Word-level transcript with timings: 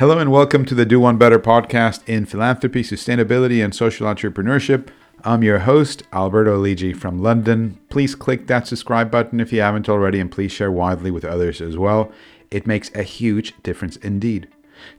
Hello 0.00 0.16
and 0.16 0.32
welcome 0.32 0.64
to 0.64 0.74
the 0.74 0.86
Do 0.86 0.98
One 0.98 1.18
Better 1.18 1.38
podcast 1.38 2.00
in 2.08 2.24
philanthropy, 2.24 2.82
sustainability, 2.82 3.62
and 3.62 3.74
social 3.74 4.06
entrepreneurship. 4.06 4.88
I'm 5.24 5.42
your 5.42 5.58
host, 5.58 6.04
Alberto 6.10 6.58
Lidji 6.58 6.96
from 6.96 7.22
London. 7.22 7.78
Please 7.90 8.14
click 8.14 8.46
that 8.46 8.66
subscribe 8.66 9.10
button 9.10 9.40
if 9.40 9.52
you 9.52 9.60
haven't 9.60 9.90
already, 9.90 10.18
and 10.18 10.32
please 10.32 10.52
share 10.52 10.72
widely 10.72 11.10
with 11.10 11.26
others 11.26 11.60
as 11.60 11.76
well. 11.76 12.10
It 12.50 12.66
makes 12.66 12.90
a 12.94 13.02
huge 13.02 13.52
difference 13.62 13.96
indeed. 13.96 14.48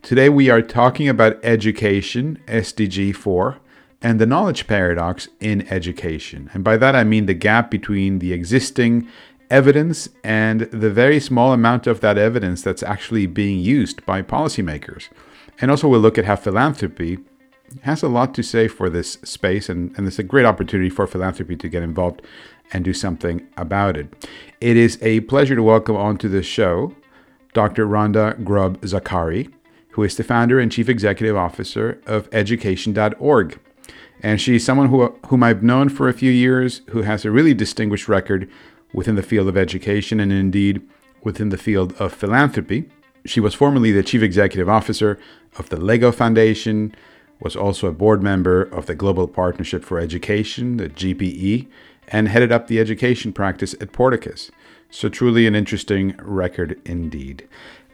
Today 0.04 0.30
we 0.30 0.52
are 0.52 0.62
talking 0.62 1.10
about 1.10 1.44
education, 1.44 2.40
SDG 2.46 3.16
4, 3.16 3.58
and 4.04 4.20
the 4.20 4.28
knowledge 4.28 4.68
paradox 4.68 5.30
in 5.40 5.68
education. 5.74 6.52
And 6.54 6.64
by 6.64 6.78
that 6.78 6.96
I 6.96 7.04
mean 7.04 7.26
the 7.26 7.34
gap 7.34 7.72
between 7.72 8.20
the 8.20 8.34
existing 8.34 9.08
evidence 9.52 10.10
and 10.24 10.62
the 10.62 10.90
very 10.90 11.20
small 11.20 11.54
amount 11.54 11.86
of 11.86 12.00
that 12.00 12.18
evidence 12.18 12.64
that's 12.64 12.82
actually 12.82 13.28
being 13.28 13.60
used 13.60 14.04
by 14.06 14.22
policymakers. 14.22 15.10
And 15.60 15.70
also, 15.70 15.88
we'll 15.88 16.00
look 16.00 16.18
at 16.18 16.26
how 16.26 16.38
philanthropy 16.38 17.20
has 17.84 18.02
a 18.02 18.08
lot 18.08 18.34
to 18.36 18.44
say 18.44 18.68
for 18.68 18.90
this 18.90 19.14
space, 19.24 19.70
and, 19.70 19.96
and 19.98 20.08
it's 20.08 20.20
a 20.20 20.24
great 20.24 20.46
opportunity 20.46 20.90
for 20.90 21.06
philanthropy 21.06 21.56
to 21.58 21.70
get 21.70 21.84
involved 21.84 22.22
and 22.74 22.84
do 22.84 22.94
something 22.94 23.48
about 23.58 23.98
it. 23.98 24.28
It 24.60 24.78
is 24.78 24.98
a 25.02 25.20
pleasure 25.22 25.56
to 25.56 25.64
welcome 25.64 25.96
onto 25.96 26.28
the 26.28 26.44
show 26.44 26.96
Dr. 27.54 27.86
Randa 27.86 28.38
Grob-Zakhary, 28.44 29.52
who 29.92 30.04
is 30.04 30.16
the 30.16 30.24
founder 30.24 30.60
and 30.60 30.72
chief 30.72 30.88
executive 30.88 31.36
officer 31.36 32.02
of 32.06 32.30
education.org. 32.32 33.60
And 34.24 34.40
she's 34.40 34.64
someone 34.64 34.88
who, 34.88 35.08
whom 35.28 35.44
I've 35.44 35.64
known 35.64 35.90
for 35.90 36.08
a 36.08 36.14
few 36.14 36.32
years, 36.32 36.82
who 36.92 37.02
has 37.02 37.26
a 37.26 37.32
really 37.32 37.54
distinguished 37.54 38.08
record 38.08 38.50
within 38.94 39.16
the 39.16 39.24
field 39.24 39.48
of 39.48 39.58
education 39.58 40.20
and 40.20 40.32
indeed 40.32 40.82
within 41.24 41.50
the 41.50 41.58
field 41.58 41.94
of 42.00 42.14
philanthropy. 42.14 42.90
She 43.26 43.40
was 43.40 43.54
formerly 43.54 43.92
the 43.92 44.04
chief 44.04 44.22
executive 44.22 44.70
officer 44.70 45.20
of 45.58 45.70
the 45.70 45.78
Lego 45.78 46.12
Foundation, 46.12 46.96
was 47.40 47.56
also 47.56 47.88
a 47.88 47.94
board 47.94 48.22
member 48.22 48.62
of 48.62 48.86
the 48.86 48.96
Global 48.96 49.28
Partnership 49.28 49.84
for 49.84 50.00
Education, 50.00 50.78
the 50.78 50.90
GPE, 50.90 51.68
and 52.08 52.28
headed 52.28 52.52
up 52.52 52.68
the 52.68 52.80
education 52.80 53.34
practice 53.34 53.74
at 53.82 53.92
Porticus. 53.92 54.52
So, 54.90 55.10
truly 55.10 55.48
an 55.48 55.56
interesting 55.56 56.16
record 56.22 56.80
indeed. 56.86 57.48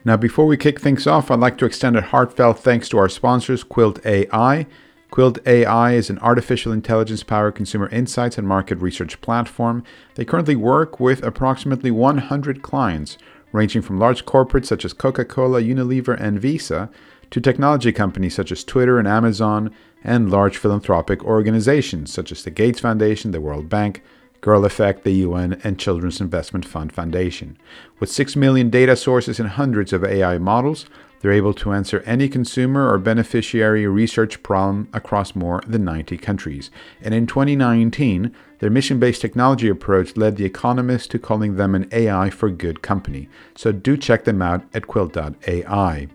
Now, 0.04 0.16
before 0.16 0.46
we 0.46 0.56
kick 0.56 0.80
things 0.80 1.06
off, 1.06 1.30
I'd 1.30 1.38
like 1.38 1.58
to 1.58 1.64
extend 1.64 1.96
a 1.96 2.02
heartfelt 2.02 2.58
thanks 2.58 2.88
to 2.90 2.98
our 2.98 3.08
sponsors, 3.08 3.64
Quilt 3.64 4.04
AI 4.04 4.66
Quilt 5.10 5.38
AI 5.46 5.92
is 5.92 6.10
an 6.10 6.18
artificial 6.18 6.70
intelligence 6.70 7.22
powered 7.22 7.54
consumer 7.54 7.88
insights 7.88 8.36
and 8.36 8.46
market 8.46 8.76
research 8.78 9.20
platform. 9.22 9.82
They 10.16 10.24
currently 10.26 10.54
work 10.54 11.00
with 11.00 11.22
approximately 11.22 11.90
100 11.90 12.60
clients, 12.60 13.16
ranging 13.50 13.80
from 13.80 13.98
large 13.98 14.26
corporates 14.26 14.66
such 14.66 14.84
as 14.84 14.92
Coca 14.92 15.24
Cola, 15.24 15.62
Unilever, 15.62 16.18
and 16.20 16.38
Visa, 16.38 16.90
to 17.30 17.40
technology 17.40 17.90
companies 17.90 18.34
such 18.34 18.52
as 18.52 18.64
Twitter 18.64 18.98
and 18.98 19.08
Amazon, 19.08 19.74
and 20.04 20.30
large 20.30 20.58
philanthropic 20.58 21.24
organizations 21.24 22.12
such 22.12 22.30
as 22.30 22.44
the 22.44 22.50
Gates 22.50 22.80
Foundation, 22.80 23.30
the 23.30 23.40
World 23.40 23.68
Bank, 23.68 24.02
Girl 24.40 24.64
Effect, 24.64 25.04
the 25.04 25.12
UN, 25.12 25.60
and 25.64 25.78
Children's 25.78 26.20
Investment 26.20 26.64
Fund 26.64 26.92
Foundation. 26.92 27.56
With 27.98 28.10
6 28.10 28.36
million 28.36 28.70
data 28.70 28.94
sources 28.94 29.40
and 29.40 29.48
hundreds 29.48 29.92
of 29.92 30.04
AI 30.04 30.38
models, 30.38 30.86
they're 31.20 31.32
able 31.32 31.54
to 31.54 31.72
answer 31.72 32.02
any 32.06 32.28
consumer 32.28 32.88
or 32.88 32.98
beneficiary 32.98 33.86
research 33.86 34.42
problem 34.42 34.88
across 34.92 35.34
more 35.34 35.62
than 35.66 35.84
90 35.84 36.18
countries. 36.18 36.70
And 37.00 37.14
in 37.14 37.26
2019, 37.26 38.34
their 38.60 38.70
mission 38.70 38.98
based 38.98 39.20
technology 39.20 39.68
approach 39.68 40.16
led 40.16 40.36
The 40.36 40.44
Economist 40.44 41.10
to 41.12 41.18
calling 41.18 41.56
them 41.56 41.74
an 41.74 41.88
AI 41.92 42.30
for 42.30 42.50
good 42.50 42.82
company. 42.82 43.28
So 43.54 43.72
do 43.72 43.96
check 43.96 44.24
them 44.24 44.42
out 44.42 44.64
at 44.74 44.86
quilt.ai. 44.86 46.08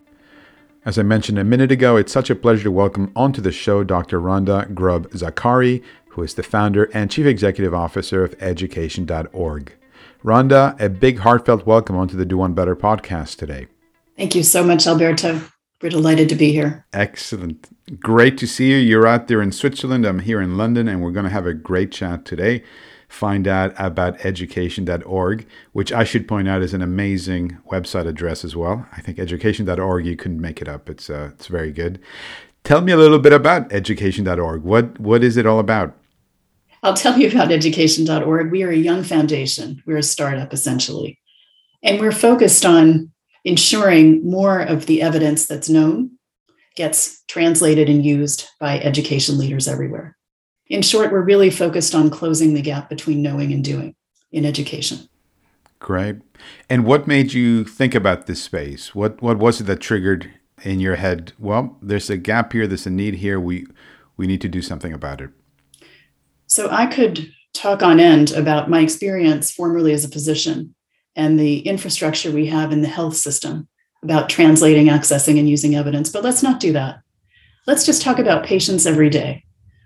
As 0.85 0.99
I 0.99 1.03
mentioned 1.03 1.39
a 1.39 1.45
minute 1.45 1.71
ago, 1.71 1.95
it's 1.95 2.11
such 2.11 2.29
a 2.29 2.35
pleasure 2.35 2.63
to 2.63 2.71
welcome 2.71 3.11
onto 3.15 3.41
the 3.41 3.53
show 3.53 3.85
Dr. 3.85 4.19
Randa 4.19 4.67
Grob-Zakhary, 4.73 5.81
who 6.09 6.23
is 6.23 6.33
the 6.33 6.43
founder 6.43 6.89
and 6.93 7.09
chief 7.09 7.25
executive 7.25 7.73
officer 7.73 8.23
of 8.23 8.35
education.org. 8.41 9.73
Randa, 10.23 10.75
a 10.79 10.89
big 10.89 11.19
heartfelt 11.19 11.65
welcome 11.65 11.95
onto 11.95 12.17
the 12.17 12.25
Do 12.25 12.37
One 12.37 12.53
Better 12.53 12.75
podcast 12.75 13.37
today. 13.37 13.67
Thank 14.17 14.35
you 14.35 14.43
so 14.43 14.63
much, 14.63 14.85
Alberto. 14.85 15.41
We're 15.81 15.89
delighted 15.89 16.29
to 16.29 16.35
be 16.35 16.51
here. 16.51 16.85
Excellent. 16.93 17.67
Great 17.99 18.37
to 18.37 18.47
see 18.47 18.71
you. 18.71 18.77
You're 18.77 19.07
out 19.07 19.27
there 19.27 19.41
in 19.41 19.51
Switzerland. 19.51 20.05
I'm 20.05 20.19
here 20.19 20.41
in 20.41 20.57
London, 20.57 20.87
and 20.87 21.01
we're 21.01 21.11
going 21.11 21.25
to 21.25 21.31
have 21.31 21.45
a 21.45 21.53
great 21.53 21.91
chat 21.91 22.23
today. 22.23 22.63
Find 23.09 23.47
out 23.47 23.73
about 23.77 24.25
education.org, 24.25 25.45
which 25.73 25.91
I 25.91 26.03
should 26.03 26.27
point 26.27 26.47
out 26.47 26.63
is 26.63 26.73
an 26.73 26.81
amazing 26.81 27.57
website 27.71 28.07
address 28.07 28.43
as 28.43 28.55
well. 28.55 28.87
I 28.91 29.01
think 29.01 29.19
education.org, 29.19 30.05
you 30.05 30.15
couldn't 30.15 30.41
make 30.41 30.61
it 30.61 30.67
up. 30.67 30.89
It's, 30.89 31.09
uh, 31.09 31.29
it's 31.33 31.47
very 31.47 31.71
good. 31.71 31.99
Tell 32.63 32.81
me 32.81 32.91
a 32.91 32.97
little 32.97 33.19
bit 33.19 33.33
about 33.33 33.71
education.org. 33.71 34.63
What, 34.63 34.99
what 34.99 35.23
is 35.23 35.37
it 35.37 35.45
all 35.45 35.59
about? 35.59 35.95
I'll 36.81 36.93
tell 36.93 37.17
you 37.17 37.29
about 37.29 37.51
education.org. 37.51 38.51
We 38.51 38.63
are 38.63 38.69
a 38.69 38.75
young 38.75 39.03
foundation, 39.03 39.81
we're 39.85 39.97
a 39.97 40.03
startup 40.03 40.53
essentially. 40.53 41.19
And 41.81 41.99
we're 41.99 42.11
focused 42.11 42.65
on 42.65 43.12
ensuring 43.43 44.29
more 44.29 44.61
of 44.61 44.85
the 44.85 45.01
evidence 45.01 45.45
that's 45.45 45.69
known 45.69 46.11
gets 46.75 47.23
translated 47.27 47.89
and 47.89 48.05
used 48.05 48.47
by 48.59 48.79
education 48.79 49.37
leaders 49.37 49.67
everywhere. 49.67 50.17
In 50.67 50.81
short, 50.81 51.11
we're 51.11 51.21
really 51.21 51.49
focused 51.49 51.93
on 51.93 52.09
closing 52.09 52.53
the 52.53 52.61
gap 52.61 52.89
between 52.89 53.21
knowing 53.21 53.51
and 53.51 53.63
doing 53.63 53.95
in 54.31 54.45
education. 54.45 55.07
Great. 55.79 56.17
And 56.69 56.85
what 56.85 57.07
made 57.07 57.33
you 57.33 57.63
think 57.65 57.93
about 57.93 58.25
this 58.25 58.41
space? 58.41 58.95
What 58.95 59.21
what 59.21 59.37
was 59.37 59.59
it 59.59 59.65
that 59.65 59.81
triggered 59.81 60.31
in 60.63 60.79
your 60.79 60.95
head? 60.95 61.33
Well, 61.37 61.77
there's 61.81 62.09
a 62.09 62.17
gap 62.17 62.53
here, 62.53 62.65
there's 62.65 62.87
a 62.87 62.89
need 62.89 63.15
here. 63.15 63.39
We 63.39 63.67
we 64.15 64.25
need 64.25 64.41
to 64.41 64.47
do 64.47 64.61
something 64.61 64.93
about 64.93 65.21
it. 65.21 65.29
So 66.47 66.69
I 66.71 66.85
could 66.87 67.31
talk 67.53 67.83
on 67.83 67.99
end 67.99 68.31
about 68.31 68.69
my 68.69 68.79
experience 68.79 69.51
formerly 69.51 69.93
as 69.93 70.05
a 70.05 70.09
physician 70.09 70.73
and 71.15 71.39
the 71.39 71.59
infrastructure 71.59 72.31
we 72.31 72.47
have 72.47 72.71
in 72.71 72.81
the 72.81 72.87
health 72.87 73.15
system 73.15 73.67
about 74.03 74.29
translating, 74.29 74.87
accessing, 74.87 75.39
and 75.39 75.49
using 75.49 75.75
evidence. 75.75 76.09
But 76.09 76.23
let's 76.23 76.43
not 76.43 76.59
do 76.59 76.73
that. 76.73 76.99
Let's 77.65 77.85
just 77.85 78.01
talk 78.01 78.19
about 78.19 78.45
patients 78.45 78.85
every 78.85 79.09
day. 79.09 79.45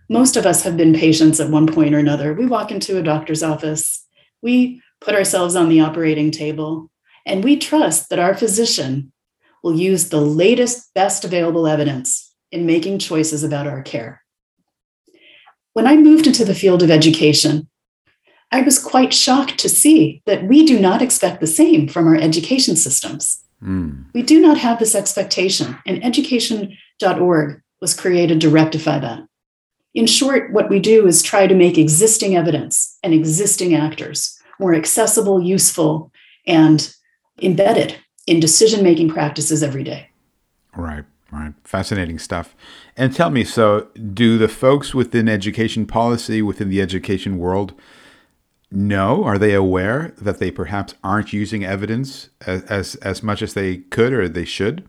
Most 0.10 0.38
of 0.38 0.46
us 0.46 0.64
have 0.64 0.78
been 0.78 0.94
patients 0.94 1.40
at 1.40 1.50
one 1.50 1.68
point 1.68 1.94
or 1.94 2.00
another. 2.00 2.34
We 2.34 2.46
walk 2.46 2.72
into 2.72 2.98
a 2.98 3.04
doctor's 3.04 3.44
office, 3.44 4.06
we 4.42 4.82
put 5.02 5.16
ourselves 5.16 5.56
on 5.56 5.70
the 5.70 5.82
operating 5.82 6.32
table, 6.32 6.90
and 7.26 7.44
we 7.44 7.58
trust 7.58 8.10
that 8.10 8.20
our 8.20 8.34
physician 8.34 9.12
will 9.64 9.76
use 9.76 10.10
the 10.10 10.22
latest, 10.22 10.94
best 10.94 11.26
available 11.26 11.68
evidence 11.68 12.34
in 12.52 12.66
making 12.66 13.00
choices 13.00 13.44
about 13.44 13.68
our 13.68 13.82
care. 13.82 14.24
When 15.74 15.86
I 15.86 15.98
moved 15.98 16.26
into 16.26 16.46
the 16.46 16.56
field 16.56 16.82
of 16.82 16.90
education, 16.90 17.70
I 18.52 18.62
was 18.62 18.80
quite 18.80 19.14
shocked 19.14 19.58
to 19.60 19.70
see 19.70 20.22
that 20.26 20.48
we 20.48 20.66
do 20.66 20.80
not 20.80 21.02
expect 21.02 21.42
the 21.42 21.48
same 21.48 21.88
from 21.88 22.08
our 22.08 22.16
education 22.16 22.76
systems. 22.76 23.44
Mm. 23.62 24.06
We 24.14 24.22
do 24.22 24.40
not 24.40 24.58
have 24.58 24.80
this 24.80 24.96
expectation, 24.96 25.78
and 25.86 26.04
education.org 26.04 27.62
was 27.82 27.94
created 27.94 28.42
to 28.42 28.50
rectify 28.50 29.00
that. 29.00 29.28
In 29.94 30.06
short, 30.06 30.54
what 30.54 30.70
we 30.70 30.80
do 30.80 31.08
is 31.08 31.22
try 31.22 31.48
to 31.48 31.56
make 31.56 31.78
existing 31.78 32.36
evidence 32.36 32.98
and 33.04 33.14
existing 33.14 33.74
actors 33.76 34.38
more 34.60 34.74
accessible, 34.74 35.42
useful, 35.42 36.12
and 36.46 36.94
embedded 37.42 37.96
in 38.26 38.40
decision 38.40 38.84
making 38.84 39.10
practices 39.10 39.64
every 39.64 39.84
day. 39.84 40.10
Right, 40.76 41.06
right. 41.32 41.54
Fascinating 41.64 42.20
stuff. 42.20 42.56
And 42.96 43.14
tell 43.14 43.30
me 43.30 43.44
so, 43.44 43.88
do 44.14 44.38
the 44.38 44.48
folks 44.48 44.94
within 44.94 45.30
education 45.30 45.86
policy, 45.86 46.42
within 46.42 46.70
the 46.70 46.82
education 46.82 47.38
world, 47.38 47.74
know? 48.72 49.24
Are 49.24 49.38
they 49.38 49.54
aware 49.54 50.14
that 50.18 50.40
they 50.40 50.52
perhaps 50.52 50.94
aren't 51.04 51.34
using 51.34 51.64
evidence 51.64 52.30
as, 52.46 52.64
as, 52.64 52.96
as 52.96 53.24
much 53.24 53.42
as 53.42 53.54
they 53.54 53.78
could 53.78 54.14
or 54.14 54.28
they 54.28 54.46
should? 54.46 54.88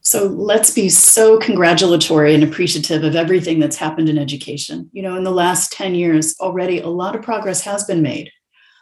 So 0.00 0.26
let's 0.26 0.72
be 0.72 0.88
so 0.88 1.36
congratulatory 1.38 2.32
and 2.32 2.44
appreciative 2.44 3.02
of 3.02 3.16
everything 3.16 3.58
that's 3.58 3.76
happened 3.76 4.08
in 4.08 4.18
education. 4.18 4.88
You 4.92 5.02
know, 5.02 5.16
in 5.16 5.24
the 5.24 5.32
last 5.32 5.72
10 5.72 5.96
years, 5.96 6.38
already 6.38 6.78
a 6.78 6.88
lot 6.88 7.16
of 7.16 7.22
progress 7.22 7.62
has 7.62 7.82
been 7.82 8.02
made. 8.02 8.30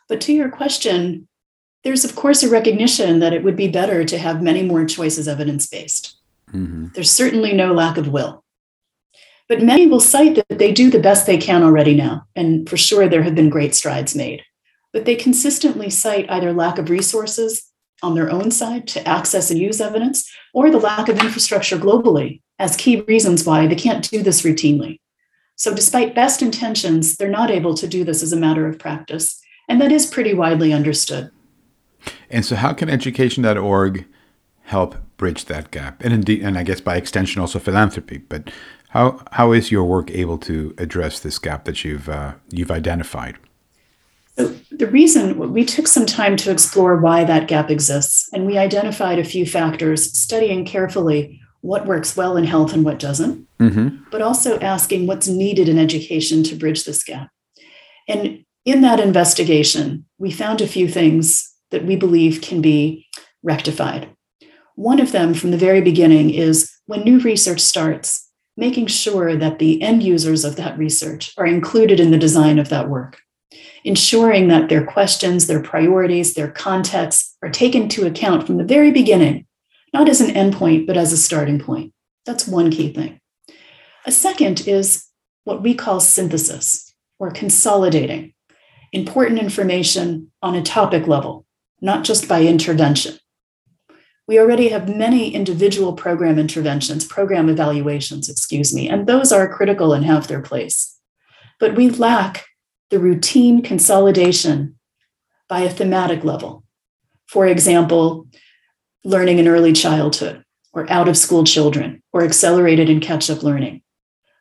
But 0.06 0.20
to 0.22 0.34
your 0.34 0.50
question, 0.50 1.26
there's 1.82 2.04
of 2.04 2.14
course 2.14 2.42
a 2.42 2.50
recognition 2.50 3.20
that 3.20 3.32
it 3.32 3.42
would 3.42 3.56
be 3.56 3.68
better 3.68 4.04
to 4.04 4.18
have 4.18 4.42
many 4.42 4.62
more 4.62 4.84
choices 4.84 5.26
evidence 5.26 5.66
based. 5.66 6.14
Mm-hmm. 6.52 6.88
There's 6.94 7.10
certainly 7.10 7.54
no 7.54 7.72
lack 7.72 7.96
of 7.96 8.08
will. 8.08 8.43
But 9.48 9.62
many 9.62 9.86
will 9.86 10.00
cite 10.00 10.36
that 10.36 10.58
they 10.58 10.72
do 10.72 10.90
the 10.90 11.00
best 11.00 11.26
they 11.26 11.36
can 11.36 11.62
already 11.62 11.94
now. 11.94 12.26
And 12.34 12.68
for 12.68 12.76
sure, 12.76 13.08
there 13.08 13.22
have 13.22 13.34
been 13.34 13.50
great 13.50 13.74
strides 13.74 14.14
made. 14.14 14.42
But 14.92 15.04
they 15.04 15.16
consistently 15.16 15.90
cite 15.90 16.30
either 16.30 16.52
lack 16.52 16.78
of 16.78 16.88
resources 16.88 17.70
on 18.02 18.14
their 18.14 18.30
own 18.30 18.50
side 18.50 18.86
to 18.88 19.06
access 19.06 19.50
and 19.50 19.60
use 19.60 19.80
evidence, 19.80 20.30
or 20.52 20.70
the 20.70 20.78
lack 20.78 21.08
of 21.08 21.18
infrastructure 21.18 21.76
globally 21.76 22.40
as 22.58 22.76
key 22.76 23.00
reasons 23.02 23.44
why 23.44 23.66
they 23.66 23.74
can't 23.74 24.08
do 24.10 24.22
this 24.22 24.42
routinely. 24.42 25.00
So, 25.56 25.74
despite 25.74 26.14
best 26.14 26.42
intentions, 26.42 27.16
they're 27.16 27.28
not 27.28 27.50
able 27.50 27.74
to 27.74 27.86
do 27.86 28.04
this 28.04 28.22
as 28.22 28.32
a 28.32 28.36
matter 28.36 28.66
of 28.66 28.78
practice. 28.78 29.40
And 29.68 29.80
that 29.80 29.92
is 29.92 30.06
pretty 30.06 30.34
widely 30.34 30.72
understood. 30.72 31.30
And 32.28 32.44
so, 32.44 32.56
how 32.56 32.72
can 32.72 32.90
education.org 32.90 34.06
help 34.64 34.96
bridge 35.16 35.44
that 35.46 35.70
gap, 35.70 36.02
and 36.02 36.12
indeed, 36.12 36.42
and 36.42 36.58
I 36.58 36.62
guess 36.62 36.80
by 36.80 36.96
extension 36.96 37.40
also 37.40 37.58
philanthropy. 37.58 38.18
But 38.18 38.50
how 38.94 39.20
how 39.32 39.52
is 39.52 39.72
your 39.72 39.84
work 39.84 40.10
able 40.12 40.38
to 40.38 40.72
address 40.78 41.18
this 41.18 41.38
gap 41.38 41.64
that 41.64 41.84
you've 41.84 42.08
uh, 42.08 42.34
you've 42.50 42.70
identified? 42.70 43.36
So 44.38 44.54
the 44.70 44.86
reason 44.86 45.52
we 45.52 45.64
took 45.64 45.86
some 45.86 46.06
time 46.06 46.36
to 46.38 46.50
explore 46.50 46.96
why 46.96 47.24
that 47.24 47.48
gap 47.48 47.70
exists, 47.70 48.28
and 48.32 48.46
we 48.46 48.56
identified 48.56 49.18
a 49.18 49.24
few 49.24 49.46
factors, 49.46 50.16
studying 50.16 50.64
carefully 50.64 51.40
what 51.60 51.86
works 51.86 52.16
well 52.16 52.36
in 52.36 52.44
health 52.44 52.72
and 52.72 52.84
what 52.84 52.98
doesn't, 52.98 53.46
mm-hmm. 53.58 53.96
but 54.10 54.22
also 54.22 54.58
asking 54.60 55.06
what's 55.06 55.28
needed 55.28 55.68
in 55.68 55.78
education 55.78 56.42
to 56.44 56.56
bridge 56.56 56.84
this 56.84 57.02
gap. 57.02 57.30
And 58.06 58.44
in 58.64 58.82
that 58.82 59.00
investigation, 59.00 60.04
we 60.18 60.30
found 60.30 60.60
a 60.60 60.68
few 60.68 60.88
things 60.88 61.52
that 61.70 61.84
we 61.84 61.96
believe 61.96 62.42
can 62.42 62.60
be 62.60 63.06
rectified. 63.42 64.08
One 64.74 65.00
of 65.00 65.12
them 65.12 65.32
from 65.32 65.52
the 65.52 65.56
very 65.56 65.80
beginning 65.80 66.30
is 66.30 66.70
when 66.86 67.02
new 67.02 67.18
research 67.20 67.60
starts, 67.60 68.23
making 68.56 68.86
sure 68.86 69.36
that 69.36 69.58
the 69.58 69.82
end 69.82 70.02
users 70.02 70.44
of 70.44 70.56
that 70.56 70.78
research 70.78 71.32
are 71.36 71.46
included 71.46 71.98
in 72.00 72.10
the 72.10 72.18
design 72.18 72.58
of 72.58 72.68
that 72.68 72.88
work, 72.88 73.18
ensuring 73.84 74.48
that 74.48 74.68
their 74.68 74.84
questions, 74.84 75.46
their 75.46 75.62
priorities, 75.62 76.34
their 76.34 76.50
contexts 76.50 77.36
are 77.42 77.50
taken 77.50 77.82
into 77.82 78.06
account 78.06 78.46
from 78.46 78.56
the 78.56 78.64
very 78.64 78.90
beginning, 78.90 79.46
not 79.92 80.08
as 80.08 80.20
an 80.20 80.34
endpoint, 80.34 80.86
but 80.86 80.96
as 80.96 81.12
a 81.12 81.16
starting 81.16 81.58
point. 81.58 81.92
That's 82.26 82.46
one 82.46 82.70
key 82.70 82.92
thing. 82.92 83.20
A 84.06 84.12
second 84.12 84.66
is 84.66 85.06
what 85.44 85.62
we 85.62 85.74
call 85.74 86.00
synthesis 86.00 86.94
or 87.18 87.30
consolidating 87.30 88.34
important 88.92 89.40
information 89.40 90.30
on 90.40 90.54
a 90.54 90.62
topic 90.62 91.08
level, 91.08 91.44
not 91.80 92.04
just 92.04 92.28
by 92.28 92.42
intervention. 92.42 93.18
We 94.26 94.38
already 94.38 94.68
have 94.68 94.88
many 94.88 95.34
individual 95.34 95.92
program 95.92 96.38
interventions, 96.38 97.04
program 97.04 97.48
evaluations, 97.48 98.28
excuse 98.28 98.74
me, 98.74 98.88
and 98.88 99.06
those 99.06 99.32
are 99.32 99.52
critical 99.52 99.92
and 99.92 100.04
have 100.04 100.28
their 100.28 100.40
place. 100.40 100.98
But 101.60 101.74
we 101.74 101.90
lack 101.90 102.46
the 102.90 102.98
routine 102.98 103.62
consolidation 103.62 104.78
by 105.48 105.60
a 105.60 105.70
thematic 105.70 106.24
level. 106.24 106.64
For 107.26 107.46
example, 107.46 108.26
learning 109.04 109.38
in 109.38 109.48
early 109.48 109.72
childhood, 109.72 110.42
or 110.72 110.90
out 110.90 111.08
of 111.08 111.16
school 111.16 111.44
children, 111.44 112.02
or 112.12 112.22
accelerated 112.22 112.88
and 112.88 113.02
catch 113.02 113.28
up 113.28 113.42
learning. 113.42 113.82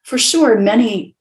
For 0.04 0.18
sure, 0.18 0.58
many 0.58 1.16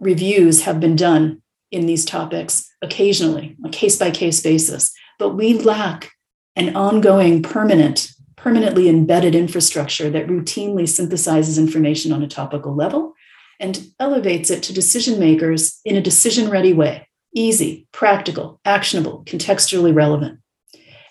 reviews 0.00 0.62
have 0.62 0.80
been 0.80 0.96
done 0.96 1.42
in 1.70 1.86
these 1.86 2.04
topics 2.04 2.70
occasionally, 2.80 3.56
on 3.62 3.70
a 3.70 3.72
case 3.72 3.98
by 3.98 4.10
case 4.10 4.40
basis, 4.40 4.92
but 5.18 5.30
we 5.30 5.54
lack 5.54 6.12
an 6.56 6.76
ongoing, 6.76 7.42
permanent, 7.42 8.12
permanently 8.36 8.88
embedded 8.88 9.34
infrastructure 9.34 10.10
that 10.10 10.26
routinely 10.26 10.84
synthesizes 10.84 11.58
information 11.58 12.12
on 12.12 12.22
a 12.22 12.28
topical 12.28 12.74
level 12.74 13.14
and 13.60 13.88
elevates 13.98 14.50
it 14.50 14.62
to 14.62 14.72
decision 14.72 15.18
makers 15.18 15.80
in 15.84 15.96
a 15.96 16.02
decision 16.02 16.50
ready 16.50 16.72
way 16.72 17.08
easy, 17.36 17.86
practical, 17.90 18.60
actionable, 18.64 19.24
contextually 19.24 19.92
relevant. 19.92 20.38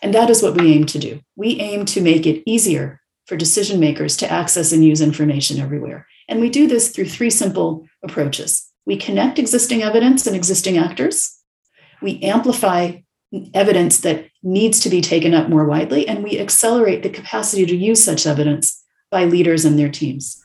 And 0.01 0.13
that 0.13 0.30
is 0.30 0.42
what 0.42 0.56
we 0.56 0.74
aim 0.74 0.86
to 0.86 1.00
do. 1.00 1.19
We 1.36 1.60
aim 1.60 1.86
to 1.88 2.01
make 2.01 2.25
it 2.25 2.44
easier 2.46 3.01
for 3.25 3.36
decision 3.36 3.80
makers 3.80 4.18
to 4.18 4.31
access 4.31 4.72
and 4.72 4.84
use 4.84 5.01
information 5.01 5.60
everywhere. 5.60 6.07
And 6.28 6.39
we 6.39 6.50
do 6.50 6.68
this 6.68 6.89
through 6.89 7.10
three 7.10 7.30
simple 7.30 7.86
approaches. 8.04 8.69
We 8.86 8.98
connect 8.98 9.39
existing 9.39 9.81
evidence 9.81 10.25
and 10.28 10.36
existing 10.36 10.78
actors. 10.78 11.39
We 12.01 12.22
amplify 12.22 13.00
evidence 13.53 14.00
that 14.01 14.25
needs 14.44 14.80
to 14.81 14.89
be 14.89 15.01
taken 15.01 15.33
up 15.33 15.50
more 15.50 15.65
widely, 15.65 16.07
and 16.07 16.24
we 16.24 16.39
accelerate 16.39 17.03
the 17.03 17.09
capacity 17.09 17.65
to 17.65 17.75
use 17.75 18.03
such 18.03 18.27
evidence 18.27 18.83
by 19.09 19.25
leaders 19.25 19.65
and 19.65 19.77
their 19.77 19.89
teams. 19.89 20.44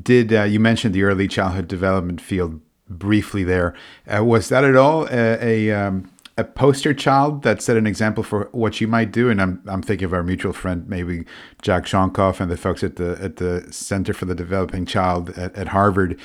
Did 0.00 0.32
uh, 0.32 0.44
you 0.44 0.60
mentioned 0.60 0.94
the 0.94 1.02
early 1.02 1.28
childhood 1.28 1.68
development 1.68 2.20
field 2.20 2.60
briefly 2.88 3.44
there? 3.44 3.74
Uh, 4.06 4.24
was 4.24 4.48
that 4.48 4.64
at 4.64 4.76
all 4.76 5.06
a, 5.10 5.68
a, 5.68 5.70
um, 5.72 6.10
a 6.38 6.44
poster 6.44 6.94
child 6.94 7.42
that 7.42 7.60
set 7.60 7.76
an 7.76 7.86
example 7.86 8.22
for 8.22 8.48
what 8.52 8.80
you 8.80 8.88
might 8.88 9.12
do? 9.12 9.28
And 9.28 9.40
I'm 9.40 9.62
I'm 9.66 9.82
thinking 9.82 10.06
of 10.06 10.14
our 10.14 10.22
mutual 10.22 10.52
friend, 10.52 10.88
maybe 10.88 11.24
Jack 11.60 11.84
Shonkoff 11.84 12.40
and 12.40 12.50
the 12.50 12.56
folks 12.56 12.82
at 12.82 12.96
the 12.96 13.18
at 13.20 13.36
the 13.36 13.66
Center 13.70 14.14
for 14.14 14.24
the 14.24 14.34
Developing 14.34 14.86
Child 14.86 15.30
at, 15.30 15.54
at 15.54 15.68
Harvard, 15.68 16.18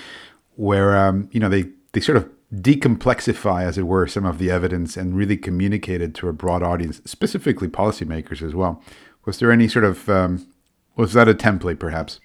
where 0.56 0.98
um, 0.98 1.30
you 1.32 1.40
know 1.40 1.50
they 1.50 1.66
they 1.92 2.00
sort 2.00 2.18
of 2.18 2.30
decomplexify, 2.54 3.64
as 3.64 3.78
it 3.78 3.84
were, 3.84 4.08
some 4.08 4.26
of 4.26 4.38
the 4.38 4.50
evidence 4.50 4.96
and 4.96 5.16
really 5.16 5.38
communicate 5.38 6.02
it 6.02 6.14
to 6.16 6.30
a 6.30 6.34
broad 6.34 6.64
audience, 6.64 7.02
specifically 7.06 7.68
policymakers 7.68 8.42
as 8.42 8.56
well. 8.56 8.82
Was 9.26 9.40
there 9.40 9.52
any 9.52 9.68
sort 9.68 9.84
of 9.84 10.08
um, 10.08 10.48
was 10.98 11.14
that 11.14 11.30
a 11.30 11.34
template, 11.34 11.80
perhaps? 11.80 12.20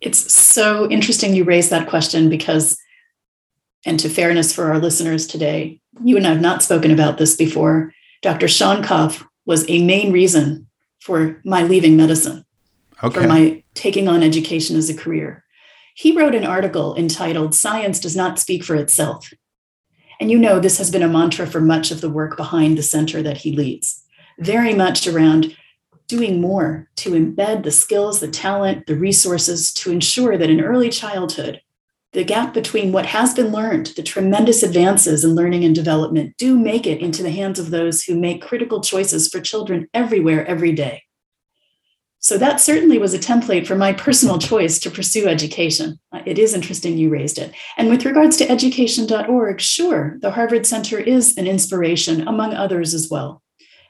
It's 0.00 0.32
so 0.32 0.90
interesting 0.90 1.34
you 1.34 1.44
raised 1.44 1.70
that 1.70 1.88
question 1.88 2.28
because, 2.28 2.78
and 3.86 4.00
to 4.00 4.08
fairness 4.08 4.52
for 4.52 4.72
our 4.72 4.78
listeners 4.78 5.26
today, 5.26 5.80
you 6.02 6.16
and 6.16 6.26
I 6.26 6.30
have 6.30 6.40
not 6.40 6.62
spoken 6.62 6.90
about 6.90 7.18
this 7.18 7.36
before. 7.36 7.92
Dr. 8.22 8.46
Shonkoff 8.46 9.24
was 9.44 9.68
a 9.68 9.84
main 9.84 10.10
reason 10.10 10.66
for 11.00 11.40
my 11.44 11.62
leaving 11.62 11.96
medicine, 11.96 12.44
okay. 13.02 13.20
for 13.20 13.26
my 13.28 13.62
taking 13.74 14.08
on 14.08 14.22
education 14.22 14.76
as 14.76 14.88
a 14.88 14.94
career. 14.94 15.43
He 15.94 16.10
wrote 16.10 16.34
an 16.34 16.44
article 16.44 16.96
entitled 16.96 17.54
Science 17.54 18.00
Does 18.00 18.16
Not 18.16 18.40
Speak 18.40 18.64
for 18.64 18.74
Itself. 18.74 19.32
And 20.20 20.28
you 20.28 20.38
know, 20.38 20.58
this 20.58 20.78
has 20.78 20.90
been 20.90 21.04
a 21.04 21.08
mantra 21.08 21.46
for 21.46 21.60
much 21.60 21.92
of 21.92 22.00
the 22.00 22.10
work 22.10 22.36
behind 22.36 22.76
the 22.76 22.82
center 22.82 23.22
that 23.22 23.38
he 23.38 23.56
leads, 23.56 24.04
very 24.40 24.74
much 24.74 25.06
around 25.06 25.56
doing 26.08 26.40
more 26.40 26.88
to 26.96 27.12
embed 27.12 27.62
the 27.62 27.70
skills, 27.70 28.18
the 28.18 28.28
talent, 28.28 28.86
the 28.86 28.96
resources 28.96 29.72
to 29.72 29.92
ensure 29.92 30.36
that 30.36 30.50
in 30.50 30.60
early 30.60 30.90
childhood, 30.90 31.60
the 32.12 32.24
gap 32.24 32.54
between 32.54 32.92
what 32.92 33.06
has 33.06 33.32
been 33.32 33.52
learned, 33.52 33.86
the 33.96 34.02
tremendous 34.02 34.62
advances 34.62 35.24
in 35.24 35.34
learning 35.34 35.64
and 35.64 35.74
development, 35.74 36.36
do 36.36 36.58
make 36.58 36.86
it 36.86 37.00
into 37.00 37.22
the 37.22 37.30
hands 37.30 37.58
of 37.58 37.70
those 37.70 38.02
who 38.02 38.18
make 38.18 38.42
critical 38.42 38.80
choices 38.80 39.28
for 39.28 39.40
children 39.40 39.88
everywhere, 39.94 40.46
every 40.46 40.72
day. 40.72 41.04
So 42.24 42.38
that 42.38 42.58
certainly 42.58 42.96
was 42.96 43.12
a 43.12 43.18
template 43.18 43.66
for 43.66 43.76
my 43.76 43.92
personal 43.92 44.38
choice 44.38 44.78
to 44.78 44.90
pursue 44.90 45.28
education. 45.28 46.00
Uh, 46.10 46.22
it 46.24 46.38
is 46.38 46.54
interesting 46.54 46.96
you 46.96 47.10
raised 47.10 47.36
it. 47.36 47.52
And 47.76 47.90
with 47.90 48.06
regards 48.06 48.38
to 48.38 48.50
education.org, 48.50 49.60
sure, 49.60 50.16
the 50.22 50.30
Harvard 50.30 50.64
Center 50.64 50.98
is 50.98 51.36
an 51.36 51.46
inspiration, 51.46 52.26
among 52.26 52.54
others 52.54 52.94
as 52.94 53.10
well. 53.10 53.42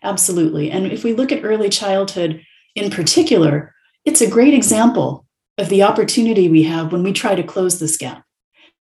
Absolutely. 0.02 0.68
And 0.68 0.88
if 0.88 1.04
we 1.04 1.12
look 1.12 1.30
at 1.30 1.44
early 1.44 1.68
childhood 1.68 2.42
in 2.74 2.90
particular, 2.90 3.72
it's 4.04 4.20
a 4.20 4.28
great 4.28 4.52
example 4.52 5.24
of 5.56 5.68
the 5.68 5.84
opportunity 5.84 6.48
we 6.48 6.64
have 6.64 6.90
when 6.90 7.04
we 7.04 7.12
try 7.12 7.36
to 7.36 7.44
close 7.44 7.78
this 7.78 7.96
gap. 7.96 8.24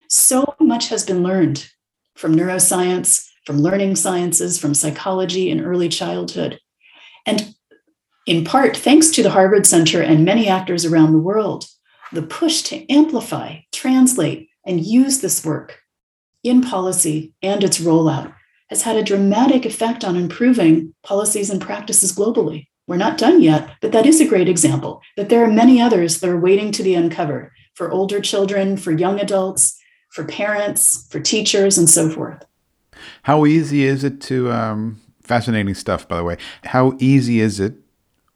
So 0.09 0.55
much 0.59 0.89
has 0.89 1.05
been 1.05 1.21
learned 1.21 1.69
from 2.15 2.35
neuroscience, 2.35 3.23
from 3.45 3.59
learning 3.59 3.97
sciences, 3.97 4.57
from 4.57 4.73
psychology 4.73 5.51
in 5.51 5.63
early 5.63 5.89
childhood. 5.89 6.59
And 7.27 7.53
in 8.25 8.43
part, 8.45 8.77
thanks 8.77 9.09
to 9.11 9.23
the 9.23 9.31
Harvard 9.31 9.65
Center 9.65 10.01
and 10.01 10.23
many 10.23 10.47
actors 10.47 10.85
around 10.85 11.11
the 11.11 11.19
world, 11.19 11.65
the 12.11 12.21
push 12.21 12.61
to 12.63 12.89
amplify, 12.91 13.59
translate, 13.71 14.49
and 14.65 14.85
use 14.85 15.19
this 15.19 15.43
work 15.43 15.79
in 16.43 16.61
policy 16.61 17.33
and 17.41 17.63
its 17.63 17.79
rollout 17.79 18.33
has 18.69 18.83
had 18.83 18.95
a 18.95 19.03
dramatic 19.03 19.65
effect 19.65 20.03
on 20.03 20.15
improving 20.15 20.93
policies 21.03 21.49
and 21.49 21.61
practices 21.61 22.15
globally. 22.15 22.67
We're 22.87 22.97
not 22.97 23.17
done 23.17 23.41
yet, 23.41 23.69
but 23.81 23.91
that 23.93 24.05
is 24.05 24.19
a 24.19 24.27
great 24.27 24.49
example 24.49 25.01
that 25.15 25.29
there 25.29 25.43
are 25.43 25.51
many 25.51 25.81
others 25.81 26.19
that 26.19 26.29
are 26.29 26.39
waiting 26.39 26.71
to 26.73 26.83
be 26.83 26.95
uncovered 26.95 27.51
for 27.75 27.91
older 27.91 28.19
children, 28.19 28.77
for 28.77 28.91
young 28.91 29.19
adults, 29.19 29.79
for 30.09 30.25
parents, 30.25 31.07
for 31.09 31.19
teachers, 31.19 31.77
and 31.77 31.89
so 31.89 32.09
forth. 32.09 32.45
How 33.23 33.45
easy 33.45 33.83
is 33.83 34.03
it 34.03 34.21
to, 34.21 34.51
um, 34.51 35.01
fascinating 35.23 35.73
stuff, 35.73 36.07
by 36.07 36.17
the 36.17 36.23
way, 36.23 36.37
how 36.65 36.95
easy 36.99 37.39
is 37.39 37.59
it 37.59 37.75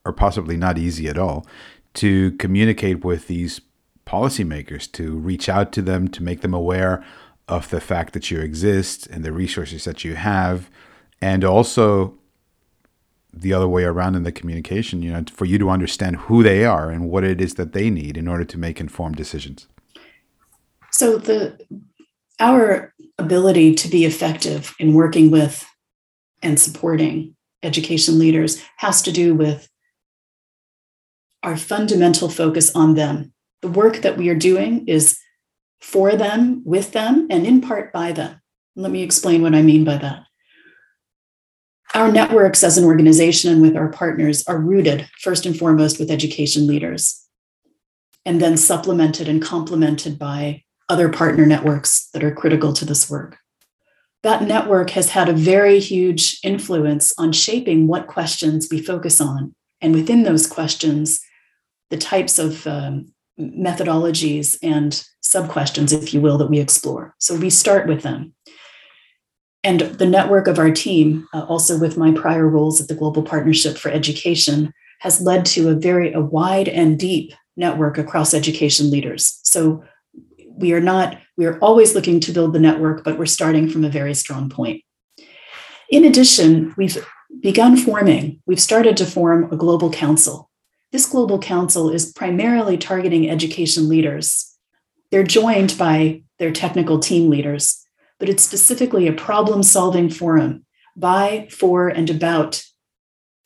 or 0.07 0.13
possibly 0.13 0.55
not 0.55 0.77
easy 0.77 1.07
at 1.07 1.17
all, 1.17 1.45
to 1.93 2.31
communicate 2.33 3.03
with 3.03 3.27
these 3.27 3.59
policymakers, 4.05 4.89
to 4.93 5.17
reach 5.17 5.49
out 5.49 5.73
to 5.73 5.81
them, 5.81 6.07
to 6.07 6.23
make 6.23 6.41
them 6.41 6.53
aware 6.53 7.03
of 7.47 7.69
the 7.69 7.81
fact 7.81 8.13
that 8.13 8.31
you 8.31 8.39
exist 8.39 9.05
and 9.07 9.23
the 9.23 9.33
resources 9.33 9.83
that 9.83 10.05
you 10.05 10.15
have, 10.15 10.69
and 11.21 11.43
also 11.43 12.17
the 13.33 13.53
other 13.53 13.67
way 13.67 13.83
around 13.83 14.15
in 14.15 14.23
the 14.23 14.31
communication, 14.31 15.01
you 15.01 15.11
know, 15.11 15.23
for 15.31 15.45
you 15.45 15.57
to 15.57 15.69
understand 15.69 16.15
who 16.15 16.41
they 16.41 16.63
are 16.65 16.89
and 16.89 17.09
what 17.09 17.23
it 17.23 17.41
is 17.41 17.55
that 17.55 17.73
they 17.73 17.89
need 17.89 18.17
in 18.17 18.27
order 18.27 18.45
to 18.45 18.57
make 18.57 18.79
informed 18.79 19.15
decisions. 19.15 19.67
So 20.91 21.17
the 21.17 21.59
our 22.39 22.93
ability 23.17 23.75
to 23.75 23.87
be 23.87 24.05
effective 24.05 24.73
in 24.79 24.93
working 24.93 25.31
with 25.31 25.65
and 26.41 26.59
supporting 26.59 27.35
education 27.63 28.19
leaders 28.19 28.63
has 28.77 29.01
to 29.01 29.11
do 29.11 29.33
with 29.33 29.67
our 31.43 31.57
fundamental 31.57 32.29
focus 32.29 32.75
on 32.75 32.95
them. 32.95 33.33
The 33.61 33.67
work 33.69 33.97
that 33.97 34.17
we 34.17 34.29
are 34.29 34.35
doing 34.35 34.87
is 34.87 35.17
for 35.79 36.15
them, 36.15 36.63
with 36.65 36.91
them, 36.91 37.27
and 37.29 37.45
in 37.45 37.61
part 37.61 37.93
by 37.93 38.11
them. 38.11 38.41
Let 38.75 38.91
me 38.91 39.03
explain 39.03 39.41
what 39.41 39.55
I 39.55 39.61
mean 39.61 39.83
by 39.83 39.97
that. 39.97 40.23
our 41.93 42.11
networks 42.11 42.63
as 42.63 42.77
an 42.77 42.83
organization 42.83 43.51
and 43.51 43.61
with 43.61 43.75
our 43.75 43.89
partners 43.89 44.43
are 44.47 44.59
rooted 44.59 45.09
first 45.19 45.45
and 45.45 45.57
foremost 45.57 45.99
with 45.99 46.11
education 46.11 46.67
leaders, 46.67 47.25
and 48.25 48.41
then 48.41 48.57
supplemented 48.57 49.27
and 49.27 49.41
complemented 49.41 50.19
by 50.19 50.63
other 50.89 51.09
partner 51.09 51.45
networks 51.45 52.09
that 52.13 52.23
are 52.23 52.33
critical 52.33 52.73
to 52.73 52.85
this 52.85 53.09
work. 53.09 53.37
That 54.23 54.43
network 54.43 54.91
has 54.91 55.09
had 55.09 55.29
a 55.29 55.33
very 55.33 55.79
huge 55.79 56.39
influence 56.43 57.13
on 57.17 57.31
shaping 57.31 57.87
what 57.87 58.07
questions 58.07 58.67
we 58.69 58.81
focus 58.81 59.21
on. 59.21 59.53
And 59.79 59.93
within 59.93 60.23
those 60.23 60.47
questions, 60.47 61.19
the 61.89 61.97
types 61.97 62.39
of 62.39 62.65
um, 62.67 63.11
methodologies 63.39 64.57
and 64.61 65.05
sub 65.21 65.49
questions, 65.49 65.93
if 65.93 66.13
you 66.13 66.21
will, 66.21 66.37
that 66.37 66.49
we 66.49 66.59
explore. 66.59 67.15
So 67.19 67.35
we 67.35 67.49
start 67.49 67.87
with 67.87 68.01
them. 68.01 68.33
And 69.63 69.81
the 69.81 70.05
network 70.05 70.47
of 70.47 70.59
our 70.59 70.71
team, 70.71 71.27
uh, 71.33 71.43
also 71.43 71.77
with 71.77 71.97
my 71.97 72.11
prior 72.11 72.47
roles 72.47 72.79
at 72.79 72.87
the 72.87 72.95
Global 72.95 73.23
Partnership 73.23 73.77
for 73.77 73.89
Education, 73.89 74.73
has 74.99 75.21
led 75.21 75.45
to 75.45 75.69
a 75.69 75.75
very 75.75 76.13
a 76.13 76.21
wide 76.21 76.67
and 76.67 76.97
deep 76.97 77.33
network 77.55 77.97
across 77.97 78.33
education 78.33 78.89
leaders. 78.89 79.39
So 79.43 79.83
we 80.55 80.73
are 80.73 80.81
not, 80.81 81.17
we 81.37 81.45
are 81.45 81.59
always 81.59 81.95
looking 81.95 82.19
to 82.21 82.31
build 82.31 82.53
the 82.53 82.59
network, 82.59 83.03
but 83.03 83.17
we're 83.17 83.25
starting 83.25 83.69
from 83.69 83.83
a 83.83 83.89
very 83.89 84.13
strong 84.13 84.49
point. 84.49 84.83
In 85.89 86.05
addition, 86.05 86.73
we've 86.77 86.97
begun 87.41 87.77
forming, 87.77 88.41
we've 88.45 88.59
started 88.59 88.97
to 88.97 89.05
form 89.05 89.51
a 89.51 89.57
global 89.57 89.91
council. 89.91 90.46
This 90.91 91.05
global 91.05 91.39
council 91.39 91.89
is 91.89 92.13
primarily 92.13 92.77
targeting 92.77 93.29
education 93.29 93.89
leaders. 93.89 94.57
They're 95.11 95.23
joined 95.23 95.77
by 95.77 96.23
their 96.39 96.51
technical 96.51 96.99
team 96.99 97.29
leaders, 97.29 97.83
but 98.19 98.29
it's 98.29 98.43
specifically 98.43 99.07
a 99.07 99.13
problem 99.13 99.63
solving 99.63 100.09
forum 100.09 100.65
by, 100.95 101.47
for, 101.51 101.89
and 101.89 102.09
about 102.09 102.63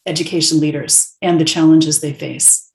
education 0.05 0.59
leaders 0.59 1.15
and 1.21 1.39
the 1.39 1.45
challenges 1.45 2.01
they 2.01 2.13
face. 2.13 2.71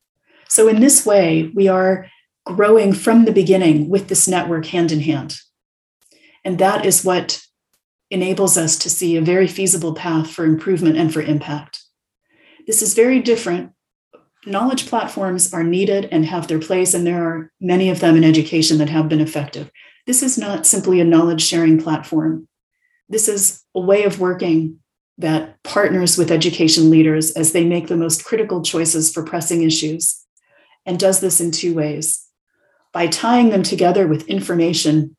So, 0.49 0.69
in 0.69 0.81
this 0.81 1.05
way, 1.05 1.51
we 1.55 1.69
are 1.69 2.09
growing 2.45 2.93
from 2.93 3.25
the 3.25 3.33
beginning 3.33 3.89
with 3.89 4.09
this 4.09 4.29
network 4.29 4.67
hand 4.67 4.93
in 4.93 5.01
hand. 5.01 5.37
And 6.45 6.59
that 6.59 6.87
is 6.87 7.05
what 7.05 7.43
enables 8.11 8.57
us 8.57 8.79
to 8.79 8.91
see 8.91 9.17
a 9.17 9.21
very 9.21 9.49
feasible 9.49 9.95
path 9.95 10.31
for 10.31 10.45
improvement 10.45 10.97
and 10.97 11.13
for 11.13 11.21
impact. 11.21 11.83
This 12.67 12.83
is 12.83 12.95
very 12.95 13.21
different. 13.21 13.73
Knowledge 14.47 14.87
platforms 14.87 15.53
are 15.53 15.65
needed 15.65 16.09
and 16.13 16.25
have 16.25 16.47
their 16.47 16.61
place, 16.61 16.95
and 16.95 17.05
there 17.05 17.23
are 17.23 17.51
many 17.61 17.91
of 17.91 17.99
them 17.99 18.17
in 18.17 18.23
education 18.23 18.79
that 18.79 18.89
have 18.89 19.09
been 19.09 19.21
effective. 19.21 19.69
This 20.07 20.23
is 20.23 20.39
not 20.39 20.67
simply 20.67 21.01
a 21.01 21.05
knowledge 21.05 21.43
sharing 21.43 21.83
platform. 21.83 22.47
This 23.09 23.27
is 23.27 23.65
a 23.75 23.81
way 23.81 24.05
of 24.05 24.21
working 24.21 24.79
that 25.19 25.61
partners 25.65 26.17
with 26.17 26.31
education 26.31 26.91
leaders 26.91 27.33
as 27.33 27.51
they 27.51 27.65
make 27.65 27.89
the 27.89 27.97
most 27.97 28.25
critical 28.25 28.63
choices 28.63 29.13
for 29.13 29.25
pressing 29.25 29.63
issues 29.63 30.25
and 30.85 31.01
does 31.01 31.19
this 31.19 31.41
in 31.41 31.51
two 31.51 31.75
ways 31.75 32.25
by 32.93 33.09
tying 33.09 33.49
them 33.49 33.65
together 33.65 34.07
with 34.07 34.29
information 34.29 35.17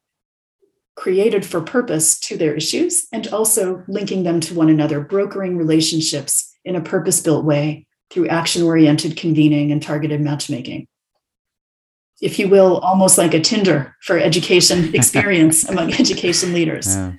created 0.95 1.45
for 1.45 1.59
purpose 1.59 2.17
to 2.19 2.37
their 2.37 2.55
issues 2.55 3.07
and 3.11 3.27
also 3.27 3.83
linking 3.87 4.23
them 4.23 4.39
to 4.39 4.53
one 4.53 4.69
another, 4.69 5.01
brokering 5.01 5.57
relationships 5.57 6.55
in 6.63 6.75
a 6.75 6.81
purpose 6.81 7.19
built 7.19 7.43
way 7.43 7.86
through 8.09 8.27
action 8.27 8.63
oriented 8.63 9.17
convening 9.17 9.71
and 9.71 9.81
targeted 9.81 10.21
matchmaking. 10.21 10.87
If 12.21 12.39
you 12.39 12.47
will, 12.47 12.79
almost 12.79 13.17
like 13.17 13.33
a 13.33 13.39
Tinder 13.39 13.95
for 14.01 14.17
education 14.17 14.93
experience 14.95 15.67
among 15.67 15.93
education 15.93 16.53
leaders. 16.53 16.87
Yeah. 16.87 17.13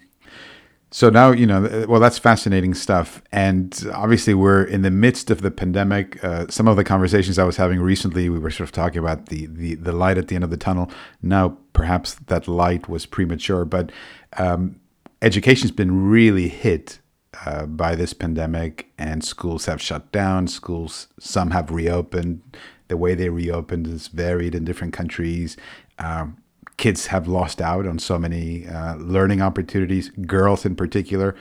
So 0.90 1.10
now, 1.10 1.32
you 1.32 1.46
know, 1.46 1.84
well, 1.86 2.00
that's 2.00 2.16
fascinating 2.18 2.72
stuff. 2.72 3.22
And 3.30 3.86
obviously, 3.92 4.32
we're 4.32 4.64
in 4.64 4.80
the 4.80 4.90
midst 4.90 5.30
of 5.30 5.42
the 5.42 5.50
pandemic. 5.50 6.22
Uh, 6.24 6.46
some 6.48 6.66
of 6.66 6.76
the 6.76 6.84
conversations 6.84 7.38
I 7.38 7.44
was 7.44 7.58
having 7.58 7.78
recently, 7.78 8.30
we 8.30 8.38
were 8.38 8.50
sort 8.50 8.68
of 8.68 8.72
talking 8.72 8.98
about 8.98 9.26
the, 9.26 9.46
the, 9.46 9.74
the 9.74 9.92
light 9.92 10.16
at 10.16 10.28
the 10.28 10.34
end 10.34 10.44
of 10.44 10.50
the 10.50 10.56
tunnel. 10.56 10.90
Now, 11.20 11.58
perhaps 11.74 12.14
that 12.14 12.48
light 12.48 12.88
was 12.88 13.04
premature, 13.04 13.66
but 13.66 13.92
um, 14.38 14.80
education's 15.20 15.72
been 15.72 16.08
really 16.08 16.48
hit 16.48 17.00
uh, 17.44 17.66
by 17.66 17.94
this 17.94 18.12
pandemic, 18.12 18.90
and 18.98 19.24
schools 19.24 19.66
have 19.66 19.80
shut 19.80 20.10
down. 20.12 20.48
Schools, 20.48 21.08
some 21.18 21.50
have 21.50 21.70
reopened. 21.70 22.42
The 22.88 22.96
way 22.96 23.14
they 23.14 23.28
reopened 23.28 23.86
is 23.86 24.08
varied 24.08 24.54
in 24.54 24.64
different 24.64 24.92
countries. 24.92 25.56
Um, 25.98 26.38
kids 26.78 27.06
have 27.08 27.28
lost 27.28 27.60
out 27.60 27.86
on 27.86 27.98
so 27.98 28.18
many 28.18 28.66
uh, 28.66 28.96
learning 28.96 29.42
opportunities, 29.42 30.10
girls 30.26 30.64
in 30.64 30.74
particular. 30.74 31.34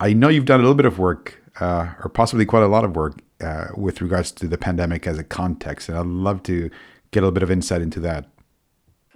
I 0.00 0.12
know 0.12 0.28
you've 0.28 0.46
done 0.46 0.60
a 0.60 0.62
little 0.62 0.74
bit 0.74 0.86
of 0.86 0.98
work, 0.98 1.42
uh, 1.60 1.92
or 2.02 2.08
possibly 2.08 2.46
quite 2.46 2.62
a 2.62 2.68
lot 2.68 2.84
of 2.84 2.96
work, 2.96 3.20
uh, 3.40 3.68
with 3.76 4.00
regards 4.00 4.32
to 4.32 4.48
the 4.48 4.58
pandemic 4.58 5.06
as 5.06 5.18
a 5.18 5.24
context, 5.24 5.88
and 5.88 5.98
I'd 5.98 6.06
love 6.06 6.42
to 6.44 6.70
get 7.10 7.20
a 7.20 7.22
little 7.22 7.32
bit 7.32 7.42
of 7.42 7.50
insight 7.50 7.82
into 7.82 8.00
that. 8.00 8.26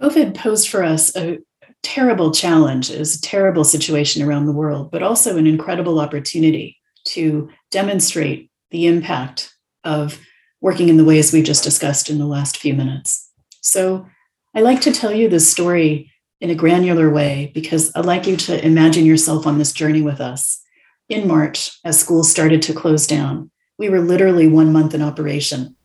COVID 0.01 0.35
posed 0.35 0.69
for 0.69 0.83
us 0.83 1.15
a 1.15 1.39
terrible 1.85 2.31
challenge, 2.31 2.89
it 2.89 2.97
was 2.97 3.15
a 3.15 3.21
terrible 3.21 3.63
situation 3.63 4.23
around 4.23 4.47
the 4.47 4.51
world, 4.51 4.89
but 4.89 5.03
also 5.03 5.37
an 5.37 5.45
incredible 5.45 5.99
opportunity 5.99 6.77
to 7.05 7.49
demonstrate 7.69 8.49
the 8.71 8.87
impact 8.87 9.53
of 9.83 10.19
working 10.61 10.89
in 10.89 10.97
the 10.97 11.05
ways 11.05 11.31
we 11.31 11.43
just 11.43 11.63
discussed 11.63 12.09
in 12.09 12.17
the 12.17 12.25
last 12.25 12.57
few 12.57 12.73
minutes. 12.73 13.29
So, 13.61 14.07
I 14.55 14.61
like 14.61 14.81
to 14.81 14.91
tell 14.91 15.13
you 15.13 15.29
this 15.29 15.51
story 15.51 16.11
in 16.41 16.49
a 16.49 16.55
granular 16.55 17.09
way 17.09 17.51
because 17.53 17.91
I'd 17.95 18.05
like 18.05 18.25
you 18.25 18.35
to 18.37 18.65
imagine 18.65 19.05
yourself 19.05 19.45
on 19.45 19.59
this 19.59 19.73
journey 19.73 20.01
with 20.01 20.19
us. 20.19 20.61
In 21.07 21.27
March, 21.27 21.77
as 21.83 21.99
schools 21.99 22.31
started 22.31 22.61
to 22.63 22.73
close 22.73 23.05
down, 23.05 23.51
we 23.77 23.89
were 23.89 23.99
literally 23.99 24.47
one 24.47 24.73
month 24.73 24.95
in 24.95 25.01
operation. 25.01 25.75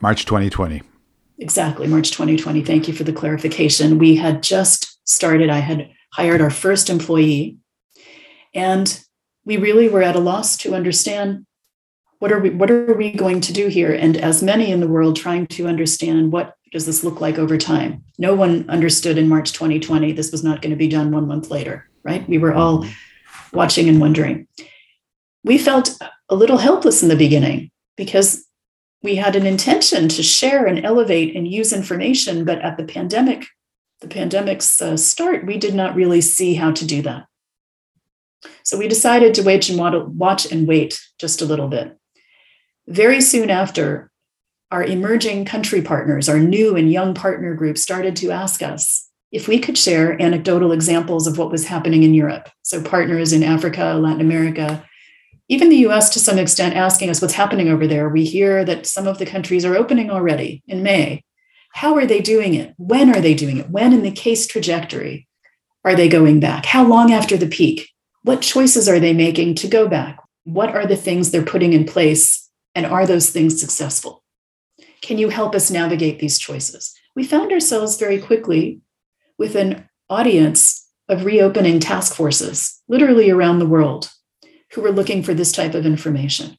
March 0.00 0.24
2020. 0.24 0.82
Exactly, 1.38 1.86
March 1.86 2.12
2020. 2.12 2.62
Thank 2.62 2.88
you 2.88 2.94
for 2.94 3.04
the 3.04 3.12
clarification. 3.12 3.98
We 3.98 4.16
had 4.16 4.42
just 4.42 4.93
started, 5.04 5.50
I 5.50 5.58
had 5.58 5.90
hired 6.12 6.40
our 6.40 6.50
first 6.50 6.90
employee, 6.90 7.58
and 8.54 9.00
we 9.44 9.56
really 9.56 9.88
were 9.88 10.02
at 10.02 10.16
a 10.16 10.20
loss 10.20 10.56
to 10.58 10.74
understand 10.74 11.46
what 12.18 12.32
are 12.32 12.38
we 12.38 12.50
what 12.50 12.70
are 12.70 12.94
we 12.94 13.12
going 13.12 13.40
to 13.42 13.52
do 13.52 13.68
here 13.68 13.92
and 13.92 14.16
as 14.16 14.42
many 14.42 14.70
in 14.70 14.80
the 14.80 14.88
world 14.88 15.16
trying 15.16 15.46
to 15.48 15.66
understand 15.66 16.32
what 16.32 16.54
does 16.72 16.86
this 16.86 17.04
look 17.04 17.20
like 17.20 17.38
over 17.38 17.58
time? 17.58 18.02
No 18.18 18.34
one 18.34 18.68
understood 18.68 19.18
in 19.18 19.28
March 19.28 19.52
2020 19.52 20.12
this 20.12 20.32
was 20.32 20.42
not 20.42 20.62
going 20.62 20.70
to 20.70 20.76
be 20.76 20.88
done 20.88 21.10
one 21.10 21.28
month 21.28 21.50
later, 21.50 21.88
right? 22.02 22.26
We 22.28 22.38
were 22.38 22.54
all 22.54 22.86
watching 23.52 23.88
and 23.88 24.00
wondering. 24.00 24.48
We 25.44 25.58
felt 25.58 25.98
a 26.28 26.34
little 26.34 26.58
helpless 26.58 27.02
in 27.02 27.08
the 27.08 27.16
beginning 27.16 27.70
because 27.96 28.46
we 29.02 29.16
had 29.16 29.36
an 29.36 29.46
intention 29.46 30.08
to 30.08 30.22
share 30.22 30.64
and 30.64 30.84
elevate 30.84 31.36
and 31.36 31.46
use 31.46 31.72
information, 31.72 32.44
but 32.44 32.60
at 32.60 32.78
the 32.78 32.84
pandemic, 32.84 33.44
the 34.04 34.14
pandemic's 34.14 34.82
uh, 34.82 34.96
start, 34.96 35.46
we 35.46 35.56
did 35.56 35.74
not 35.74 35.94
really 35.94 36.20
see 36.20 36.54
how 36.54 36.70
to 36.72 36.84
do 36.84 37.00
that. 37.02 37.24
So 38.62 38.76
we 38.76 38.86
decided 38.86 39.32
to 39.34 39.42
wait 39.42 39.68
and 39.70 40.18
watch 40.18 40.50
and 40.52 40.68
wait 40.68 41.00
just 41.18 41.40
a 41.40 41.46
little 41.46 41.68
bit. 41.68 41.98
Very 42.86 43.22
soon 43.22 43.48
after, 43.48 44.10
our 44.70 44.84
emerging 44.84 45.46
country 45.46 45.80
partners, 45.80 46.28
our 46.28 46.38
new 46.38 46.76
and 46.76 46.92
young 46.92 47.14
partner 47.14 47.54
groups 47.54 47.80
started 47.80 48.16
to 48.16 48.30
ask 48.30 48.62
us 48.62 49.08
if 49.32 49.48
we 49.48 49.58
could 49.58 49.78
share 49.78 50.20
anecdotal 50.20 50.72
examples 50.72 51.26
of 51.26 51.38
what 51.38 51.50
was 51.50 51.66
happening 51.66 52.02
in 52.02 52.12
Europe. 52.12 52.50
So, 52.62 52.82
partners 52.82 53.32
in 53.32 53.42
Africa, 53.42 53.94
Latin 53.94 54.20
America, 54.20 54.84
even 55.48 55.68
the 55.68 55.86
US 55.88 56.10
to 56.10 56.18
some 56.18 56.38
extent 56.38 56.76
asking 56.76 57.08
us 57.08 57.22
what's 57.22 57.34
happening 57.34 57.68
over 57.68 57.86
there. 57.86 58.08
We 58.08 58.24
hear 58.24 58.64
that 58.64 58.86
some 58.86 59.06
of 59.06 59.18
the 59.18 59.26
countries 59.26 59.64
are 59.64 59.76
opening 59.76 60.10
already 60.10 60.62
in 60.66 60.82
May. 60.82 61.24
How 61.74 61.96
are 61.96 62.06
they 62.06 62.20
doing 62.20 62.54
it? 62.54 62.72
When 62.76 63.12
are 63.12 63.20
they 63.20 63.34
doing 63.34 63.56
it? 63.56 63.68
When 63.68 63.92
in 63.92 64.04
the 64.04 64.12
case 64.12 64.46
trajectory 64.46 65.26
are 65.84 65.96
they 65.96 66.08
going 66.08 66.38
back? 66.38 66.66
How 66.66 66.86
long 66.86 67.12
after 67.12 67.36
the 67.36 67.48
peak? 67.48 67.90
What 68.22 68.42
choices 68.42 68.88
are 68.88 69.00
they 69.00 69.12
making 69.12 69.56
to 69.56 69.66
go 69.66 69.88
back? 69.88 70.20
What 70.44 70.70
are 70.70 70.86
the 70.86 70.96
things 70.96 71.30
they're 71.30 71.42
putting 71.42 71.72
in 71.72 71.84
place? 71.84 72.48
And 72.76 72.86
are 72.86 73.06
those 73.06 73.30
things 73.30 73.60
successful? 73.60 74.22
Can 75.02 75.18
you 75.18 75.30
help 75.30 75.52
us 75.56 75.68
navigate 75.68 76.20
these 76.20 76.38
choices? 76.38 76.94
We 77.16 77.24
found 77.24 77.50
ourselves 77.50 77.98
very 77.98 78.20
quickly 78.20 78.80
with 79.36 79.56
an 79.56 79.88
audience 80.08 80.88
of 81.08 81.24
reopening 81.24 81.80
task 81.80 82.14
forces, 82.14 82.80
literally 82.86 83.30
around 83.30 83.58
the 83.58 83.66
world, 83.66 84.12
who 84.72 84.80
were 84.80 84.92
looking 84.92 85.24
for 85.24 85.34
this 85.34 85.50
type 85.50 85.74
of 85.74 85.86
information. 85.86 86.56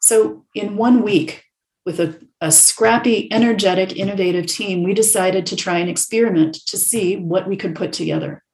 So, 0.00 0.46
in 0.54 0.76
one 0.78 1.02
week, 1.02 1.44
with 1.84 2.00
a, 2.00 2.18
a 2.44 2.52
scrappy, 2.52 3.32
energetic, 3.32 3.96
innovative 3.96 4.44
team, 4.44 4.82
we 4.82 4.92
decided 4.92 5.46
to 5.46 5.56
try 5.56 5.78
and 5.78 5.88
experiment 5.88 6.54
to 6.66 6.76
see 6.76 7.16
what 7.16 7.48
we 7.48 7.56
could 7.56 7.74
put 7.74 7.90
together. 7.90 8.44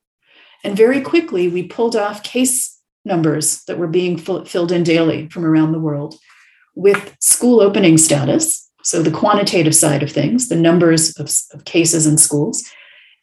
And 0.63 0.77
very 0.77 1.01
quickly, 1.01 1.49
we 1.49 1.65
pulled 1.65 1.97
off 1.97 2.23
case 2.23 2.79
numbers 3.05 3.65
that 3.65 3.79
were 3.79 3.89
being 3.89 4.17
filled 4.17 4.71
in 4.71 4.85
daily 4.85 5.29
from 5.31 5.45
around 5.45 5.73
the 5.73 5.81
world 5.81 6.15
with 6.77 7.17
school 7.19 7.61
opening 7.61 7.99
status 7.99 8.71
so 8.85 9.03
the 9.03 9.11
quantitative 9.11 9.75
side 9.75 10.05
of 10.05 10.13
things, 10.13 10.49
the 10.49 10.57
numbers 10.57 11.19
of, 11.19 11.29
of 11.53 11.65
cases 11.65 12.07
in 12.07 12.17
schools. 12.17 12.63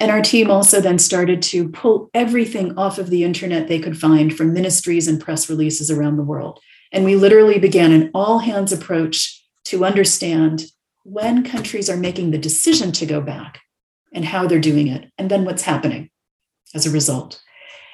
And 0.01 0.11
our 0.11 0.21
team 0.21 0.51
also 0.51 0.81
then 0.81 0.99
started 0.99 1.41
to 1.43 1.69
pull 1.69 2.09
everything 2.13 2.77
off 2.77 2.97
of 2.97 3.09
the 3.09 3.23
internet 3.23 3.69
they 3.69 3.79
could 3.79 3.97
find 3.97 4.35
from 4.35 4.53
ministries 4.53 5.07
and 5.07 5.21
press 5.21 5.49
releases 5.49 5.89
around 5.89 6.17
the 6.17 6.23
world. 6.23 6.59
And 6.91 7.05
we 7.05 7.15
literally 7.15 7.57
began 7.57 7.93
an 7.93 8.11
all 8.13 8.39
hands 8.39 8.73
approach 8.73 9.36
to 9.67 9.85
understand 9.85 10.65
when 11.03 11.43
countries 11.43 11.89
are 11.89 11.97
making 11.97 12.31
the 12.31 12.37
decision 12.37 12.91
to 12.91 13.05
go 13.05 13.21
back 13.21 13.61
and 14.13 14.25
how 14.25 14.47
they're 14.47 14.59
doing 14.59 14.87
it, 14.87 15.11
and 15.17 15.29
then 15.29 15.45
what's 15.45 15.63
happening 15.63 16.09
as 16.73 16.85
a 16.85 16.91
result. 16.91 17.41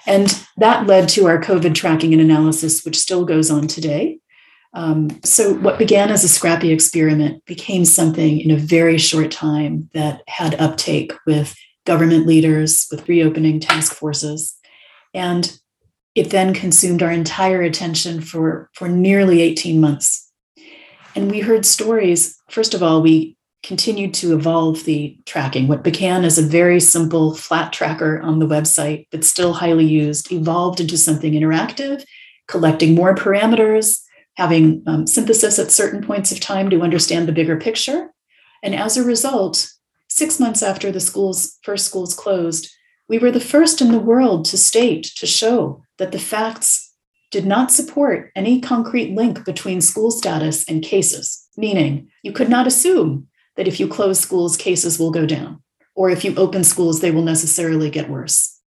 And 0.06 0.44
that 0.58 0.88
led 0.88 1.10
to 1.10 1.28
our 1.28 1.42
COVID 1.42 1.76
tracking 1.76 2.14
and 2.14 2.22
analysis, 2.22 2.84
which 2.84 3.00
still 3.00 3.26
goes 3.26 3.50
on 3.50 3.68
today. 3.68 4.20
Um, 4.74 5.20
so, 5.24 5.54
what 5.54 5.78
began 5.78 6.10
as 6.10 6.24
a 6.24 6.28
scrappy 6.28 6.72
experiment 6.72 7.46
became 7.46 7.86
something 7.86 8.40
in 8.40 8.52
a 8.52 8.58
very 8.58 8.98
short 8.98 9.32
time 9.32 9.90
that 9.94 10.22
had 10.28 10.60
uptake 10.60 11.14
with 11.28 11.56
government 11.86 12.26
leaders, 12.26 12.88
with 12.90 13.08
reopening 13.08 13.60
task 13.60 13.94
forces. 13.94 14.56
And 15.14 15.58
it 16.16 16.30
then 16.30 16.54
consumed 16.54 17.04
our 17.04 17.12
entire 17.12 17.62
attention 17.62 18.22
for, 18.22 18.70
for 18.74 18.88
nearly 18.88 19.42
18 19.42 19.80
months. 19.80 20.23
And 21.16 21.30
we 21.30 21.42
heard 21.42 21.66
stories. 21.66 22.40
First 22.50 22.74
of 22.74 22.82
all, 22.82 23.02
we 23.02 23.38
continued 23.62 24.14
to 24.14 24.34
evolve 24.34 24.84
the 24.84 25.18
tracking. 25.26 25.68
What 25.68 25.84
began 25.84 26.26
as 26.26 26.38
a 26.38 26.44
very 26.44 26.80
simple 26.80 27.34
flat 27.34 27.72
tracker 27.72 28.20
on 28.22 28.40
the 28.40 28.48
website, 28.48 29.08
but 29.10 29.24
still 29.24 29.54
highly 29.54 29.86
used, 29.86 30.32
evolved 30.32 30.82
into 30.82 30.98
something 30.98 31.34
interactive, 31.34 32.04
collecting 32.48 32.94
more 32.94 33.16
parameters, 33.16 34.02
having 34.36 34.84
um, 34.86 35.08
synthesis 35.08 35.60
at 35.60 35.72
certain 35.72 36.04
points 36.04 36.32
of 36.32 36.40
time 36.40 36.70
to 36.70 36.82
understand 36.82 37.28
the 37.28 37.32
bigger 37.32 37.58
picture. 37.58 38.12
And 38.62 38.76
as 38.76 38.98
a 38.98 39.04
result, 39.04 39.72
six 40.10 40.40
months 40.40 40.62
after 40.62 40.92
the 40.92 41.00
schools, 41.00 41.58
first 41.64 41.86
schools 41.86 42.14
closed, 42.14 42.70
we 43.08 43.18
were 43.18 43.32
the 43.32 43.40
first 43.40 43.82
in 43.82 43.92
the 43.92 44.00
world 44.00 44.46
to 44.46 44.58
state, 44.58 45.04
to 45.18 45.26
show 45.26 45.84
that 46.00 46.12
the 46.12 46.20
facts 46.20 46.93
did 47.34 47.48
not 47.48 47.72
support 47.72 48.32
any 48.36 48.62
concrete 48.62 49.16
link 49.16 49.44
between 49.44 49.82
school 49.82 50.12
status 50.12 50.64
and 50.70 50.84
cases, 50.84 51.50
meaning 51.58 52.08
you 52.22 52.32
could 52.32 52.48
not 52.48 52.68
assume 52.68 53.28
that 53.58 53.68
if 53.68 53.80
you 53.80 53.88
close 53.88 54.20
schools, 54.20 54.56
cases 54.56 55.00
will 55.00 55.10
go 55.10 55.26
down, 55.26 55.60
or 55.96 56.12
if 56.12 56.24
you 56.24 56.36
open 56.36 56.64
schools, 56.64 57.02
they 57.02 57.10
will 57.10 57.24
necessarily 57.24 57.90
get 57.90 58.08
worse. 58.08 58.62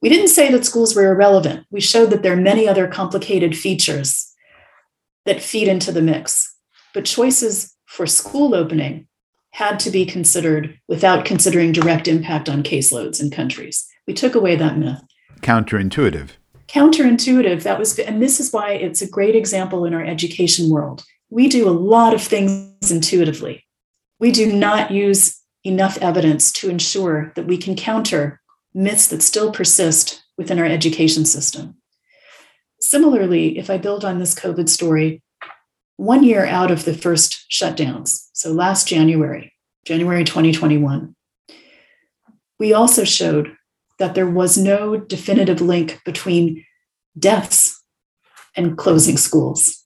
We 0.00 0.08
didn't 0.08 0.28
say 0.28 0.50
that 0.50 0.64
schools 0.64 0.96
were 0.96 1.12
irrelevant. 1.12 1.66
We 1.70 1.82
showed 1.82 2.08
that 2.08 2.22
there 2.22 2.32
are 2.32 2.50
many 2.52 2.66
other 2.66 2.88
complicated 2.88 3.54
features 3.54 4.32
that 5.26 5.42
feed 5.42 5.68
into 5.68 5.92
the 5.92 6.00
mix. 6.00 6.56
But 6.94 7.04
choices 7.04 7.76
for 7.84 8.06
school 8.06 8.54
opening 8.54 9.08
had 9.50 9.78
to 9.80 9.90
be 9.90 10.06
considered 10.06 10.80
without 10.88 11.26
considering 11.26 11.72
direct 11.72 12.08
impact 12.08 12.48
on 12.48 12.62
caseloads 12.62 13.20
in 13.20 13.30
countries. 13.30 13.86
We 14.06 14.14
took 14.14 14.34
away 14.34 14.56
that 14.56 14.78
myth. 14.78 15.02
Counterintuitive. 15.42 16.30
Counterintuitive. 16.74 17.62
That 17.62 17.78
was, 17.78 17.96
and 18.00 18.20
this 18.20 18.40
is 18.40 18.52
why 18.52 18.72
it's 18.72 19.00
a 19.00 19.08
great 19.08 19.36
example 19.36 19.84
in 19.84 19.94
our 19.94 20.04
education 20.04 20.70
world. 20.70 21.04
We 21.30 21.48
do 21.48 21.68
a 21.68 21.70
lot 21.70 22.14
of 22.14 22.22
things 22.22 22.90
intuitively. 22.90 23.64
We 24.18 24.32
do 24.32 24.52
not 24.52 24.90
use 24.90 25.40
enough 25.62 25.96
evidence 25.98 26.50
to 26.52 26.68
ensure 26.68 27.32
that 27.36 27.46
we 27.46 27.58
can 27.58 27.76
counter 27.76 28.40
myths 28.74 29.06
that 29.08 29.22
still 29.22 29.52
persist 29.52 30.24
within 30.36 30.58
our 30.58 30.64
education 30.64 31.24
system. 31.24 31.76
Similarly, 32.80 33.56
if 33.56 33.70
I 33.70 33.78
build 33.78 34.04
on 34.04 34.18
this 34.18 34.34
COVID 34.34 34.68
story, 34.68 35.22
one 35.96 36.24
year 36.24 36.44
out 36.44 36.72
of 36.72 36.84
the 36.84 36.94
first 36.94 37.46
shutdowns, 37.50 38.28
so 38.32 38.52
last 38.52 38.88
January, 38.88 39.52
January 39.86 40.24
2021, 40.24 41.14
we 42.58 42.72
also 42.72 43.04
showed 43.04 43.56
that 43.98 44.14
there 44.14 44.28
was 44.28 44.58
no 44.58 44.96
definitive 44.96 45.60
link 45.60 46.00
between 46.04 46.64
deaths 47.18 47.82
and 48.56 48.76
closing 48.76 49.16
schools. 49.16 49.84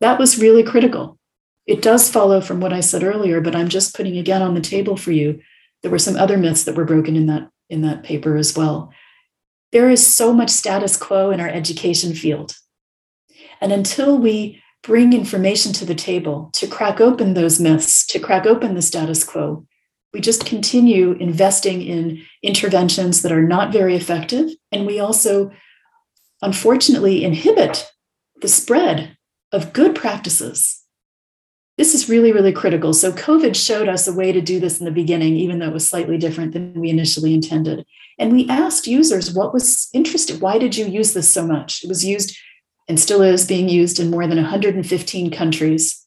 That 0.00 0.18
was 0.18 0.38
really 0.38 0.62
critical. 0.62 1.18
It 1.66 1.82
does 1.82 2.10
follow 2.10 2.40
from 2.40 2.60
what 2.60 2.72
I 2.72 2.80
said 2.80 3.04
earlier, 3.04 3.40
but 3.40 3.54
I'm 3.54 3.68
just 3.68 3.94
putting 3.94 4.16
again 4.16 4.42
on 4.42 4.54
the 4.54 4.60
table 4.60 4.96
for 4.96 5.12
you. 5.12 5.40
There 5.82 5.90
were 5.90 5.98
some 5.98 6.16
other 6.16 6.38
myths 6.38 6.64
that 6.64 6.74
were 6.74 6.84
broken 6.84 7.16
in 7.16 7.26
that 7.26 7.50
in 7.68 7.82
that 7.82 8.02
paper 8.02 8.36
as 8.36 8.56
well 8.56 8.92
there 9.72 9.90
is 9.90 10.06
so 10.06 10.32
much 10.32 10.50
status 10.50 10.96
quo 10.96 11.30
in 11.30 11.40
our 11.40 11.48
education 11.48 12.14
field. 12.14 12.56
And 13.60 13.72
until 13.72 14.18
we 14.18 14.62
bring 14.82 15.12
information 15.12 15.72
to 15.74 15.84
the 15.84 15.94
table 15.94 16.50
to 16.54 16.66
crack 16.66 17.00
open 17.00 17.34
those 17.34 17.60
myths, 17.60 18.06
to 18.06 18.18
crack 18.18 18.46
open 18.46 18.74
the 18.74 18.82
status 18.82 19.24
quo, 19.24 19.66
we 20.12 20.20
just 20.20 20.46
continue 20.46 21.12
investing 21.12 21.82
in 21.82 22.24
interventions 22.42 23.22
that 23.22 23.32
are 23.32 23.42
not 23.42 23.72
very 23.72 23.94
effective. 23.94 24.50
And 24.72 24.86
we 24.86 24.98
also, 25.00 25.50
unfortunately, 26.40 27.24
inhibit 27.24 27.90
the 28.40 28.48
spread 28.48 29.16
of 29.52 29.72
good 29.72 29.94
practices. 29.94 30.82
This 31.76 31.94
is 31.94 32.08
really, 32.08 32.32
really 32.32 32.52
critical. 32.52 32.92
So, 32.92 33.12
COVID 33.12 33.54
showed 33.54 33.88
us 33.88 34.08
a 34.08 34.12
way 34.12 34.32
to 34.32 34.40
do 34.40 34.58
this 34.58 34.80
in 34.80 34.84
the 34.84 34.90
beginning, 34.90 35.36
even 35.36 35.58
though 35.58 35.68
it 35.68 35.72
was 35.72 35.88
slightly 35.88 36.18
different 36.18 36.52
than 36.52 36.80
we 36.80 36.90
initially 36.90 37.32
intended. 37.32 37.84
And 38.18 38.32
we 38.32 38.48
asked 38.48 38.88
users 38.88 39.32
what 39.32 39.54
was 39.54 39.88
interested. 39.94 40.40
Why 40.40 40.58
did 40.58 40.76
you 40.76 40.86
use 40.86 41.14
this 41.14 41.28
so 41.28 41.46
much? 41.46 41.84
It 41.84 41.88
was 41.88 42.04
used 42.04 42.36
and 42.88 42.98
still 42.98 43.22
is 43.22 43.46
being 43.46 43.68
used 43.68 44.00
in 44.00 44.10
more 44.10 44.26
than 44.26 44.38
115 44.38 45.30
countries, 45.30 46.06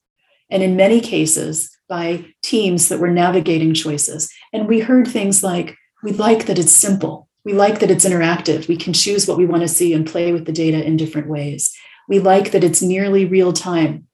and 0.49 0.63
in 0.63 0.75
many 0.75 0.99
cases 0.99 1.70
by 1.91 2.25
teams 2.41 2.87
that 2.87 2.99
were 2.99 3.11
navigating 3.11 3.73
choices. 3.73 4.31
And 4.53 4.65
we 4.65 4.79
heard 4.79 5.05
things 5.05 5.43
like, 5.43 5.75
we 6.03 6.13
like 6.13 6.45
that 6.45 6.57
it's 6.57 6.71
simple. 6.71 7.27
We 7.43 7.51
like 7.51 7.79
that 7.79 7.91
it's 7.91 8.05
interactive. 8.05 8.69
We 8.69 8.77
can 8.77 8.93
choose 8.93 9.27
what 9.27 9.37
we 9.37 9.45
want 9.45 9.63
to 9.63 9.67
see 9.67 9.93
and 9.93 10.07
play 10.07 10.31
with 10.31 10.45
the 10.45 10.53
data 10.53 10.81
in 10.81 10.95
different 10.95 11.27
ways. 11.27 11.69
We 12.07 12.19
like 12.19 12.51
that 12.51 12.63
it's 12.63 12.81
nearly 12.81 13.25
real 13.25 13.51
time. 13.51 14.07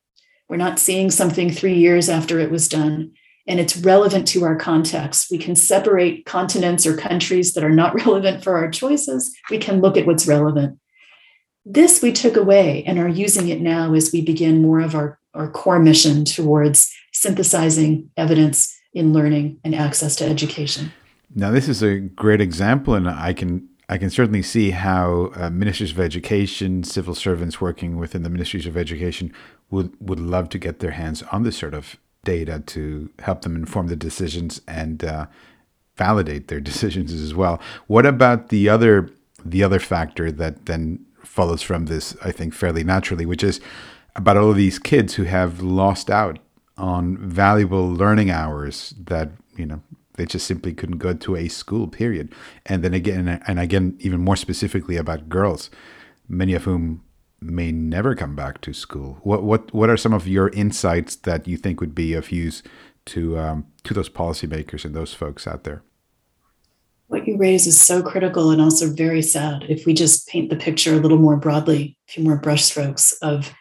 We're 0.50 0.58
not 0.58 0.80
seeing 0.80 1.12
something 1.12 1.52
three 1.52 1.76
years 1.76 2.10
after 2.10 2.40
it 2.40 2.50
was 2.50 2.68
done 2.68 3.12
and 3.48 3.60
it's 3.60 3.78
relevant 3.78 4.28
to 4.30 4.44
our 4.44 4.56
context. 4.56 5.28
We 5.30 5.38
can 5.38 5.56
separate 5.56 6.26
continents 6.26 6.88
or 6.88 6.98
countries 6.98 7.54
that 7.54 7.64
are 7.64 7.70
not 7.70 7.94
relevant 8.06 8.44
for 8.44 8.58
our 8.58 8.72
choices. 8.72 9.32
We 9.52 9.60
can 9.60 9.82
look 9.82 9.98
at 9.98 10.08
what's 10.08 10.28
relevant. 10.28 10.80
This 11.64 12.02
we 12.02 12.12
took 12.12 12.38
away 12.38 12.84
and 12.86 12.98
are 12.98 13.08
using 13.08 13.50
it 13.50 13.62
now 13.62 13.94
as 13.94 14.12
we 14.12 14.22
begin 14.22 14.64
more 14.64 14.80
of 14.80 14.96
our, 14.96 15.20
our 15.36 15.52
core 15.52 15.80
mission 15.80 16.26
towards 16.26 16.92
synthesizing 17.18 18.10
evidence 18.16 18.80
in 18.94 19.12
learning 19.12 19.60
and 19.64 19.74
access 19.74 20.16
to 20.16 20.26
education. 20.26 20.92
Now, 21.34 21.52
this 21.52 21.68
is 21.68 21.82
a 21.82 22.00
great 22.00 22.42
example, 22.42 22.94
and 22.94 23.10
I 23.10 23.34
can 23.34 23.68
I 23.90 23.98
can 23.98 24.10
certainly 24.10 24.42
see 24.42 24.72
how 24.72 25.32
uh, 25.36 25.50
ministries 25.50 25.92
of 25.92 26.00
education, 26.00 26.84
civil 26.84 27.16
servants 27.16 27.62
working 27.62 27.98
within 27.98 28.24
the 28.24 28.30
ministries 28.30 28.66
of 28.66 28.78
education 28.78 29.34
would 29.72 29.96
would 30.00 30.20
love 30.20 30.50
to 30.50 30.60
get 30.60 30.80
their 30.80 30.92
hands 30.92 31.24
on 31.32 31.44
this 31.44 31.58
sort 31.58 31.74
of 31.74 31.98
data 32.24 32.62
to 32.68 33.10
help 33.20 33.42
them 33.42 33.56
inform 33.56 33.88
the 33.88 33.96
decisions 33.96 34.62
and 34.68 35.04
uh, 35.04 35.26
validate 35.96 36.48
their 36.50 36.60
decisions 36.72 37.12
as 37.12 37.34
well. 37.34 37.60
What 37.88 38.06
about 38.06 38.50
the 38.50 38.70
other 38.70 39.10
the 39.44 39.64
other 39.64 39.80
factor 39.80 40.32
that 40.32 40.68
then 40.68 41.06
follows 41.24 41.62
from 41.62 41.88
this? 41.88 42.16
I 42.24 42.32
think 42.32 42.54
fairly 42.54 42.84
naturally, 42.84 43.26
which 43.26 43.44
is 43.44 43.60
about 44.16 44.38
all 44.38 44.52
of 44.52 44.58
these 44.58 44.80
kids 44.80 45.16
who 45.16 45.24
have 45.24 45.62
lost 45.62 46.10
out 46.10 46.40
on 46.78 47.18
valuable 47.18 47.90
learning 47.90 48.30
hours 48.30 48.94
that 48.98 49.32
you 49.56 49.66
know 49.66 49.82
they 50.16 50.26
just 50.26 50.48
simply 50.48 50.74
couldn't 50.74 50.98
go 50.98 51.14
to 51.14 51.36
a 51.36 51.48
school 51.48 51.88
period 51.88 52.34
and 52.66 52.84
then 52.84 52.94
again 52.94 53.42
and 53.48 53.60
again 53.60 53.96
even 54.00 54.20
more 54.22 54.36
specifically 54.36 54.98
about 54.98 55.30
girls 55.30 55.70
many 56.28 56.54
of 56.54 56.64
whom 56.64 57.02
may 57.42 57.72
never 57.72 58.16
come 58.16 58.36
back 58.36 58.62
to 58.62 58.74
school. 58.74 59.20
What 59.24 59.44
what 59.44 59.74
what 59.74 59.90
are 59.90 59.98
some 59.98 60.14
of 60.14 60.28
your 60.28 60.50
insights 60.50 61.16
that 61.18 61.48
you 61.48 61.58
think 61.58 61.80
would 61.80 61.96
be 61.96 62.14
of 62.14 62.32
use 62.32 62.64
to 63.08 63.38
um, 63.38 63.66
to 63.84 63.94
those 63.94 64.10
policymakers 64.10 64.86
and 64.86 64.96
those 64.96 65.14
folks 65.14 65.48
out 65.48 65.64
there? 65.64 65.84
What 67.08 67.26
you 67.26 67.38
raise 67.38 67.68
is 67.68 67.80
so 67.80 68.04
critical 68.04 68.52
and 68.52 68.62
also 68.62 68.92
very 68.92 69.22
sad. 69.22 69.64
If 69.70 69.86
we 69.86 69.94
just 69.94 70.28
paint 70.28 70.50
the 70.50 70.58
picture 70.58 70.94
a 70.94 70.98
little 70.98 71.18
more 71.18 71.38
broadly, 71.38 71.98
a 72.08 72.12
few 72.12 72.24
more 72.24 72.40
brushstrokes 72.40 73.14
of 73.22 73.54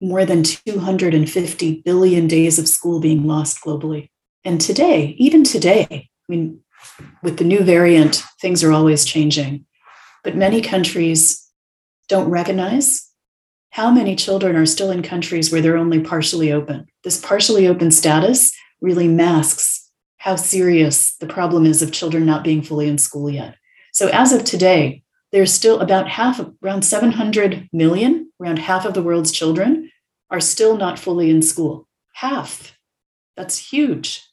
more 0.00 0.24
than 0.24 0.42
250 0.42 1.82
billion 1.84 2.26
days 2.26 2.58
of 2.58 2.68
school 2.68 3.00
being 3.00 3.26
lost 3.26 3.62
globally. 3.62 4.08
And 4.44 4.60
today, 4.60 5.14
even 5.18 5.44
today, 5.44 5.86
I 5.90 6.08
mean, 6.28 6.60
with 7.22 7.36
the 7.36 7.44
new 7.44 7.62
variant, 7.62 8.24
things 8.40 8.64
are 8.64 8.72
always 8.72 9.04
changing. 9.04 9.66
But 10.24 10.36
many 10.36 10.62
countries 10.62 11.46
don't 12.08 12.30
recognize 12.30 13.08
how 13.70 13.90
many 13.90 14.16
children 14.16 14.56
are 14.56 14.66
still 14.66 14.90
in 14.90 15.02
countries 15.02 15.52
where 15.52 15.60
they're 15.60 15.76
only 15.76 16.00
partially 16.00 16.52
open. 16.52 16.86
This 17.04 17.20
partially 17.20 17.68
open 17.68 17.90
status 17.90 18.52
really 18.80 19.08
masks 19.08 19.90
how 20.18 20.36
serious 20.36 21.16
the 21.16 21.26
problem 21.26 21.64
is 21.64 21.80
of 21.80 21.92
children 21.92 22.26
not 22.26 22.44
being 22.44 22.62
fully 22.62 22.88
in 22.88 22.98
school 22.98 23.30
yet. 23.30 23.56
So, 23.92 24.08
as 24.08 24.32
of 24.32 24.44
today, 24.44 25.02
there's 25.32 25.52
still 25.52 25.80
about 25.80 26.08
half, 26.08 26.40
around 26.62 26.82
700 26.82 27.68
million, 27.72 28.32
around 28.40 28.58
half 28.58 28.84
of 28.84 28.94
the 28.94 29.02
world's 29.02 29.32
children 29.32 29.90
are 30.30 30.40
still 30.40 30.76
not 30.76 30.98
fully 30.98 31.30
in 31.30 31.42
school. 31.42 31.88
Half. 32.14 32.76
That's 33.36 33.56
huge. 33.56 34.24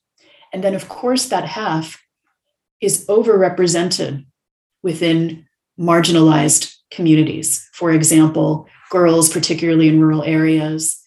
And 0.53 0.63
then, 0.63 0.75
of 0.75 0.89
course, 0.89 1.27
that 1.27 1.45
half 1.45 2.01
is 2.81 3.05
overrepresented 3.07 4.25
within 4.83 5.45
marginalized 5.79 6.75
communities. 6.91 7.67
For 7.73 7.91
example, 7.91 8.67
girls, 8.89 9.29
particularly 9.29 9.87
in 9.87 10.01
rural 10.01 10.23
areas, 10.23 10.99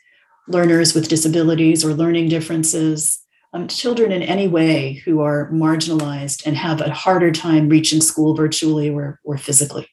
learners 0.49 0.95
with 0.95 1.09
disabilities 1.09 1.85
or 1.85 1.95
learning 1.95 2.29
differences, 2.29 3.20
um, 3.53 3.69
children 3.69 4.13
in 4.13 4.23
any 4.23 4.47
way 4.49 5.03
who 5.05 5.21
are 5.21 5.51
marginalized 5.51 6.47
and 6.47 6.57
have 6.57 6.81
a 6.81 6.93
harder 6.93 7.33
time 7.33 7.69
reaching 7.69 8.01
school 8.01 8.35
virtually 8.35 8.91
or, 8.91 9.21
or 9.25 9.37
physically. 9.37 9.89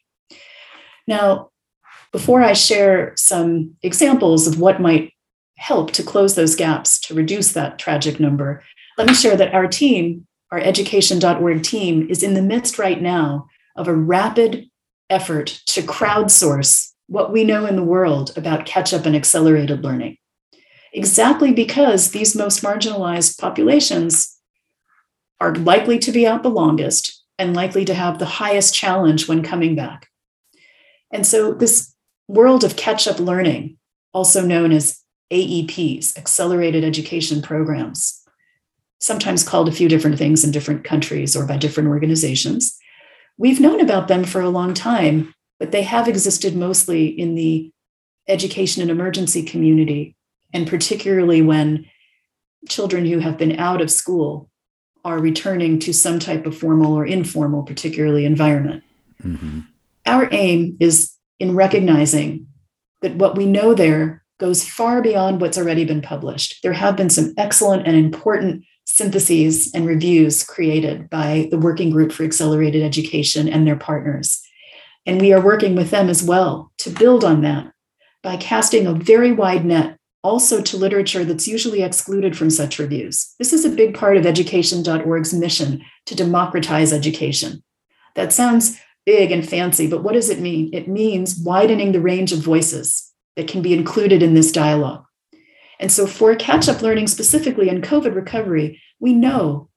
Now, 1.08 1.50
before 2.12 2.41
I 2.41 2.54
share 2.54 3.13
some 3.15 3.76
examples 3.82 4.48
of 4.48 4.60
what 4.60 4.82
might 4.82 5.13
help 5.58 5.91
to 5.91 6.04
close 6.04 6.36
those 6.36 6.56
gaps 6.56 7.00
to 7.02 7.13
reduce 7.13 7.54
that 7.54 7.80
tragic 7.80 8.20
number, 8.20 8.63
let 8.98 9.08
me 9.08 9.13
share 9.13 9.36
that 9.36 9.54
our 9.54 9.67
team, 9.67 10.28
our 10.52 10.60
education.org 10.60 11.63
team, 11.63 12.08
is 12.10 12.24
in 12.24 12.34
the 12.34 12.41
midst 12.41 12.78
right 12.78 13.02
now 13.02 13.48
of 13.76 13.88
a 13.88 13.96
rapid 13.96 14.70
effort 15.10 15.62
to 15.65 15.82
crowdsource 15.82 16.91
what 17.08 17.32
we 17.32 17.43
know 17.43 17.65
in 17.65 17.76
the 17.76 17.84
world 17.84 18.38
about 18.38 18.65
catch 18.65 18.93
up 18.93 19.06
and 19.06 19.15
accelerated 19.15 19.84
learning. 19.84 20.17
Exactly 20.98 21.54
because 21.54 22.10
these 22.10 22.36
most 22.36 22.64
marginalized 22.64 23.38
populations 23.38 24.36
are 25.40 25.54
likely 25.54 26.00
to 26.00 26.12
be 26.12 26.26
out 26.26 26.42
the 26.42 26.50
longest 26.50 27.24
and 27.38 27.56
likely 27.56 27.86
to 27.86 27.94
have 27.94 28.18
the 28.18 28.26
highest 28.26 28.74
challenge 28.74 29.28
when 29.28 29.44
coming 29.44 29.76
back. 29.76 30.08
And 31.14 31.26
so, 31.26 31.54
this 31.54 31.94
world 32.28 32.64
of 32.64 32.78
catch 32.78 33.08
up 33.08 33.20
learning, 33.20 33.78
also 34.12 34.42
known 34.42 34.72
as 34.72 35.00
AEPs, 35.32 36.18
Accelerated 36.18 36.84
Education 36.84 37.44
Programs, 37.44 38.24
sometimes 39.00 39.48
called 39.48 39.70
a 39.70 39.78
few 39.80 39.88
different 39.88 40.18
things 40.18 40.44
in 40.44 40.50
different 40.50 40.84
countries 40.84 41.36
or 41.36 41.46
by 41.46 41.58
different 41.58 41.90
organizations. 41.90 42.76
We've 43.38 43.62
known 43.62 43.82
about 43.82 44.08
them 44.08 44.24
for 44.24 44.42
a 44.42 44.50
long 44.50 44.74
time, 44.74 45.36
but 45.60 45.72
they 45.72 45.84
have 45.84 46.08
existed 46.08 46.56
mostly 46.56 47.06
in 47.06 47.36
the 47.36 47.72
education 48.28 48.82
and 48.82 48.90
emergency 48.90 49.44
community, 49.44 50.17
and 50.54 50.68
particularly 50.68 51.42
when 51.42 51.86
children 52.68 53.06
who 53.06 53.20
have 53.20 53.38
been 53.38 53.60
out 53.60 53.82
of 53.82 53.92
school 53.92 54.50
are 55.06 55.20
returning 55.20 55.80
to 55.80 55.94
some 55.94 56.20
type 56.20 56.46
of 56.46 56.58
formal 56.58 56.94
or 56.94 57.06
informal, 57.06 57.64
particularly 57.64 58.26
environment. 58.26 58.84
Mm-hmm. 59.24 59.62
Our 60.06 60.28
aim 60.32 60.78
is 60.80 61.14
in 61.40 61.56
recognizing 61.56 62.48
that 63.02 63.16
what 63.16 63.38
we 63.38 63.46
know 63.46 63.74
there 63.74 64.24
goes 64.40 64.68
far 64.68 65.02
beyond 65.02 65.42
what's 65.42 65.58
already 65.58 65.86
been 65.86 66.02
published. 66.02 66.62
There 66.62 66.74
have 66.74 66.96
been 66.96 67.10
some 67.10 67.34
excellent 67.38 67.88
and 67.88 67.96
important 67.96 68.66
syntheses 68.86 69.74
and 69.74 69.86
reviews 69.86 70.44
created 70.44 71.10
by 71.10 71.48
the 71.52 71.58
Working 71.58 71.90
Group 71.90 72.12
for 72.12 72.24
Accelerated 72.24 72.84
Education 72.84 73.48
and 73.48 73.66
their 73.68 73.76
partners. 73.76 74.42
And 75.06 75.22
we 75.22 75.34
are 75.34 75.44
working 75.44 75.76
with 75.76 75.90
them 75.90 76.10
as 76.10 76.24
well 76.24 76.72
to 76.80 76.90
build 76.90 77.24
on 77.24 77.42
that 77.42 77.72
by 78.24 78.38
casting 78.38 78.86
a 78.86 78.94
very 78.94 79.32
wide 79.32 79.66
net 79.66 79.97
also 80.28 80.62
to 80.62 80.76
literature 80.76 81.24
that's 81.24 81.48
usually 81.48 81.82
excluded 81.82 82.38
from 82.38 82.50
such 82.50 82.80
reviews. 82.80 83.34
This 83.40 83.54
is 83.54 83.63
a 83.63 83.70
big 83.70 83.96
part 83.96 84.18
of 84.18 84.26
education.org's 84.26 85.34
mission 85.34 85.82
to 86.06 86.16
democratize 86.16 86.92
education. 86.92 87.63
That 88.16 88.34
sounds 88.34 88.78
big 89.06 89.32
and 89.32 89.48
fancy, 89.48 89.88
but 89.88 90.04
what 90.04 90.16
does 90.16 90.30
it 90.30 90.42
mean? 90.42 90.70
It 90.74 90.90
means 90.90 91.40
widening 91.40 91.94
the 91.94 92.02
range 92.02 92.34
of 92.34 92.40
voices 92.40 93.10
that 93.38 93.48
can 93.48 93.62
be 93.62 93.74
included 93.74 94.22
in 94.22 94.34
this 94.34 94.52
dialogue. 94.52 95.06
And 95.80 95.90
so, 95.90 96.06
for 96.06 96.36
catch 96.36 96.68
up 96.68 96.82
learning 96.82 97.08
specifically 97.08 97.70
in 97.70 97.82
COVID 97.82 98.13
recovery, 98.13 98.82
we 99.00 99.13
know 99.13 99.70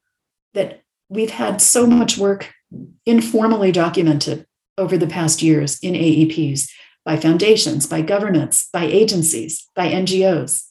that 0.54 0.82
we've 1.08 1.30
had 1.30 1.62
so 1.62 1.86
much 1.86 2.18
work 2.18 2.52
informally 3.06 3.70
documented 3.70 4.46
over 4.76 4.98
the 4.98 5.06
past 5.06 5.42
years 5.42 5.78
in 5.78 5.94
AEPs 5.94 6.68
by 7.10 7.16
foundations, 7.16 7.88
by 7.88 8.00
governments, 8.00 8.68
by 8.72 8.84
agencies, 8.84 9.68
by 9.74 9.88
NGOs. 9.88 10.68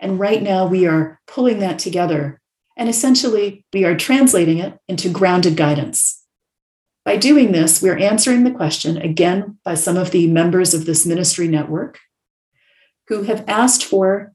And 0.00 0.18
right 0.18 0.42
now, 0.42 0.66
we 0.66 0.86
are 0.86 1.20
pulling 1.26 1.58
that 1.58 1.78
together. 1.78 2.40
And 2.78 2.88
essentially, 2.88 3.66
we 3.74 3.84
are 3.84 3.94
translating 3.94 4.56
it 4.56 4.78
into 4.88 5.10
grounded 5.10 5.54
guidance 5.54 6.22
by 7.04 7.16
doing 7.16 7.52
this, 7.52 7.82
we're 7.82 7.98
answering 7.98 8.44
the 8.44 8.50
question 8.52 8.96
again 8.96 9.58
by 9.64 9.74
some 9.74 9.96
of 9.96 10.12
the 10.12 10.28
members 10.28 10.72
of 10.72 10.86
this 10.86 11.04
ministry 11.04 11.48
network 11.48 11.98
who 13.08 13.24
have 13.24 13.44
asked 13.48 13.84
for 13.84 14.32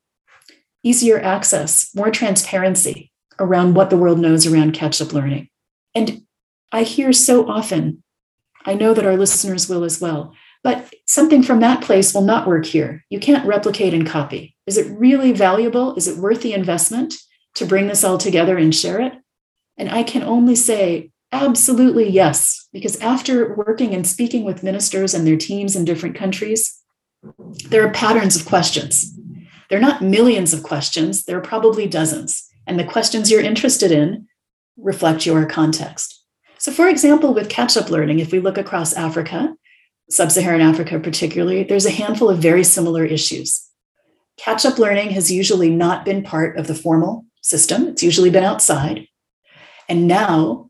easier 0.84 1.20
access, 1.20 1.90
more 1.96 2.12
transparency 2.12 3.12
around 3.40 3.74
what 3.74 3.90
the 3.90 3.98
world 3.98 4.20
knows 4.20 4.46
around 4.46 4.74
catch 4.74 5.02
up 5.02 5.14
learning. 5.14 5.50
And 5.96 6.24
I 6.72 6.84
hear 6.84 7.14
so 7.14 7.50
often, 7.50 8.04
I 8.66 8.74
know 8.74 8.94
that 8.94 9.06
our 9.06 9.18
listeners 9.18 9.70
will 9.70 9.86
as 9.86 10.02
well, 10.02 10.34
but 10.64 10.94
something 11.06 11.44
from 11.44 11.60
that 11.62 11.82
place 11.82 12.14
will 12.14 12.24
not 12.24 12.48
work 12.48 12.66
here. 12.66 13.06
You 13.10 13.20
can't 13.20 13.46
replicate 13.46 13.94
and 13.94 14.08
copy. 14.08 14.56
Is 14.66 14.78
it 14.78 14.98
really 14.98 15.32
valuable? 15.32 15.96
Is 15.96 16.08
it 16.08 16.18
worth 16.18 16.42
the 16.42 16.54
investment 16.54 17.16
to 17.56 17.66
bring 17.66 17.88
this 17.88 18.04
all 18.04 18.18
together 18.18 18.58
and 18.58 18.74
share 18.74 19.00
it? 19.02 19.14
And 19.78 19.90
I 19.90 20.04
can 20.04 20.24
only 20.24 20.56
say, 20.56 21.12
Absolutely, 21.32 22.10
yes. 22.10 22.70
Because 22.72 23.00
after 23.02 23.54
working 23.54 23.94
and 23.94 24.08
speaking 24.08 24.46
with 24.46 24.64
ministers 24.64 25.14
and 25.14 25.28
their 25.28 25.36
teams 25.36 25.76
in 25.76 25.84
different 25.84 26.16
countries, 26.16 26.82
there 27.70 27.86
are 27.86 27.92
patterns 27.92 28.36
of 28.36 28.46
questions. 28.46 29.18
They're 29.70 29.80
not 29.80 30.02
millions 30.02 30.54
of 30.54 30.64
questions, 30.64 31.26
there 31.26 31.38
are 31.38 31.42
probably 31.42 31.88
dozens. 31.88 32.48
And 32.66 32.80
the 32.80 32.86
questions 32.86 33.30
you're 33.30 33.42
interested 33.42 33.92
in 33.92 34.28
reflect 34.78 35.26
your 35.26 35.46
context. 35.46 36.24
So, 36.60 36.72
for 36.72 36.88
example, 36.88 37.34
with 37.34 37.50
catch 37.50 37.76
up 37.76 37.90
learning, 37.90 38.20
if 38.20 38.32
we 38.32 38.40
look 38.40 38.58
across 38.58 38.94
Africa, 38.94 39.54
sub 40.10 40.32
Saharan 40.32 40.62
Africa 40.62 41.00
particularly, 41.00 41.64
there's 41.64 41.86
a 41.86 41.92
handful 41.92 42.30
of 42.30 42.40
very 42.40 42.64
similar 42.64 43.06
issues. 43.06 43.64
Catch 44.38 44.66
up 44.66 44.78
learning 44.78 45.12
has 45.12 45.32
usually 45.32 45.70
not 45.70 46.06
been 46.06 46.24
part 46.24 46.58
of 46.58 46.68
the 46.68 46.76
formal 46.76 47.26
system, 47.42 47.88
it's 47.88 48.04
usually 48.04 48.30
been 48.30 48.44
outside. 48.44 49.08
And 49.90 50.08
now 50.08 50.70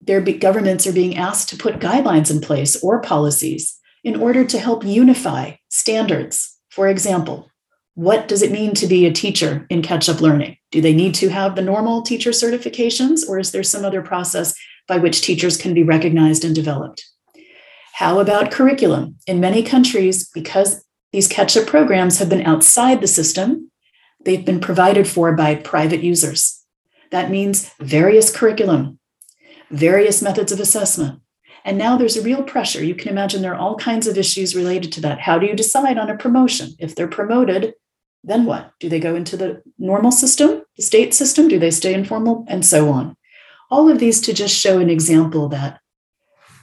their 0.00 0.20
governments 0.20 0.86
are 0.86 0.92
being 0.92 1.16
asked 1.16 1.48
to 1.48 1.56
put 1.56 1.78
guidelines 1.78 2.30
in 2.30 2.40
place 2.40 2.82
or 2.82 3.00
policies 3.00 3.78
in 4.04 4.20
order 4.20 4.44
to 4.44 4.58
help 4.58 4.84
unify 4.84 5.52
standards. 5.68 6.56
For 6.70 6.88
example, 6.88 7.50
what 7.94 8.28
does 8.28 8.42
it 8.42 8.52
mean 8.52 8.74
to 8.74 8.86
be 8.86 9.06
a 9.06 9.12
teacher 9.12 9.66
in 9.70 9.82
catch 9.82 10.08
up 10.08 10.20
learning? 10.20 10.58
Do 10.70 10.82
they 10.82 10.94
need 10.94 11.14
to 11.16 11.30
have 11.30 11.56
the 11.56 11.62
normal 11.62 12.02
teacher 12.02 12.30
certifications, 12.30 13.26
or 13.26 13.38
is 13.38 13.52
there 13.52 13.62
some 13.62 13.84
other 13.84 14.02
process 14.02 14.54
by 14.86 14.98
which 14.98 15.22
teachers 15.22 15.56
can 15.56 15.72
be 15.72 15.82
recognized 15.82 16.44
and 16.44 16.54
developed? 16.54 17.04
How 17.96 18.18
about 18.18 18.50
curriculum? 18.50 19.16
In 19.26 19.40
many 19.40 19.62
countries, 19.62 20.28
because 20.28 20.84
these 21.12 21.28
catch 21.28 21.56
up 21.56 21.66
programs 21.66 22.18
have 22.18 22.28
been 22.28 22.46
outside 22.46 23.00
the 23.00 23.06
system, 23.06 23.70
they've 24.24 24.44
been 24.44 24.60
provided 24.60 25.08
for 25.08 25.32
by 25.32 25.54
private 25.54 26.02
users. 26.02 26.62
That 27.10 27.30
means 27.30 27.70
various 27.80 28.34
curriculum 28.34 28.98
various 29.70 30.22
methods 30.22 30.52
of 30.52 30.60
assessment. 30.60 31.20
And 31.64 31.76
now 31.76 31.96
there's 31.96 32.16
a 32.16 32.22
real 32.22 32.42
pressure. 32.42 32.84
You 32.84 32.94
can 32.94 33.08
imagine 33.08 33.42
there 33.42 33.54
are 33.54 33.60
all 33.60 33.76
kinds 33.76 34.06
of 34.06 34.16
issues 34.16 34.54
related 34.54 34.92
to 34.92 35.00
that. 35.00 35.20
How 35.20 35.38
do 35.38 35.46
you 35.46 35.54
decide 35.54 35.98
on 35.98 36.10
a 36.10 36.16
promotion? 36.16 36.74
If 36.78 36.94
they're 36.94 37.08
promoted, 37.08 37.74
then 38.22 38.44
what? 38.44 38.72
Do 38.78 38.88
they 38.88 39.00
go 39.00 39.16
into 39.16 39.36
the 39.36 39.62
normal 39.78 40.12
system, 40.12 40.62
the 40.76 40.82
state 40.82 41.14
system? 41.14 41.48
Do 41.48 41.58
they 41.58 41.70
stay 41.70 41.94
informal? 41.94 42.44
And 42.48 42.64
so 42.64 42.90
on. 42.90 43.16
All 43.70 43.88
of 43.88 43.98
these 43.98 44.20
to 44.22 44.32
just 44.32 44.56
show 44.56 44.78
an 44.78 44.90
example 44.90 45.48
that 45.48 45.80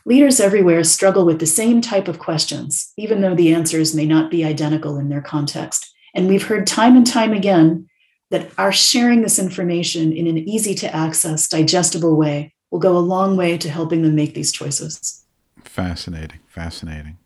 leaders 0.05 0.39
everywhere 0.39 0.83
struggle 0.83 1.25
with 1.25 1.39
the 1.39 1.45
same 1.45 1.81
type 1.81 2.07
of 2.07 2.19
questions, 2.19 2.91
even 2.97 3.21
though 3.21 3.35
the 3.35 3.53
answers 3.53 3.95
may 3.95 4.05
not 4.05 4.29
be 4.29 4.43
identical 4.43 4.97
in 4.97 5.09
their 5.09 5.21
context. 5.21 5.93
And 6.13 6.27
we've 6.27 6.45
heard 6.45 6.67
time 6.67 6.95
and 6.95 7.07
time 7.07 7.33
again 7.33 7.87
that 8.29 8.49
our 8.57 8.71
sharing 8.71 9.21
this 9.21 9.39
information 9.39 10.11
in 10.11 10.27
an 10.27 10.37
easy 10.37 10.73
to 10.75 10.95
access, 10.95 11.47
digestible 11.47 12.15
way 12.15 12.53
will 12.71 12.79
go 12.79 12.97
a 12.97 12.99
long 12.99 13.37
way 13.37 13.57
to 13.57 13.69
helping 13.69 14.01
them 14.01 14.15
make 14.15 14.33
these 14.33 14.51
choices. 14.51 15.23
Fascinating, 15.63 16.39
fascinating. 16.47 17.17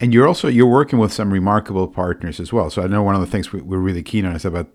And 0.00 0.12
you're 0.12 0.26
also 0.26 0.48
you're 0.48 0.66
working 0.66 0.98
with 0.98 1.12
some 1.12 1.32
remarkable 1.32 1.88
partners 1.88 2.40
as 2.40 2.52
well. 2.52 2.68
So 2.68 2.82
I 2.82 2.86
know 2.86 3.02
one 3.02 3.14
of 3.14 3.20
the 3.20 3.26
things 3.26 3.52
we're 3.52 3.78
really 3.78 4.02
keen 4.02 4.26
on 4.26 4.34
is 4.34 4.44
about 4.44 4.68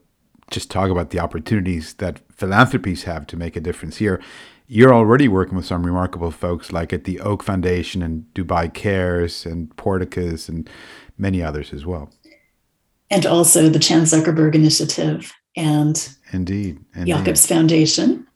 just 0.49 0.71
talk 0.71 0.89
about 0.89 1.09
the 1.09 1.19
opportunities 1.19 1.93
that 1.95 2.21
philanthropies 2.31 3.03
have 3.03 3.27
to 3.27 3.37
make 3.37 3.55
a 3.55 3.61
difference 3.61 3.97
here. 3.97 4.21
You're 4.69 4.93
already 4.93 5.29
working 5.29 5.55
with 5.55 5.65
some 5.65 5.85
remarkable 5.85 6.29
folks 6.29 6.73
like 6.73 6.91
at 6.91 7.05
the 7.05 7.21
Oak 7.21 7.41
Foundation 7.41 8.03
and 8.03 8.25
Dubai 8.33 8.73
Cares 8.73 9.45
and 9.45 9.73
Porticus 9.77 10.49
and 10.49 10.69
many 11.17 11.41
others 11.41 11.71
as 11.71 11.85
well. 11.85 12.11
And 13.09 13.25
also 13.25 13.69
the 13.69 13.79
Chan 13.79 14.03
Zuckerberg 14.03 14.55
Initiative 14.55 15.33
and 15.55 16.09
indeed, 16.33 16.79
indeed. 16.93 17.15
Jacobs 17.15 17.47
Foundation 17.47 18.27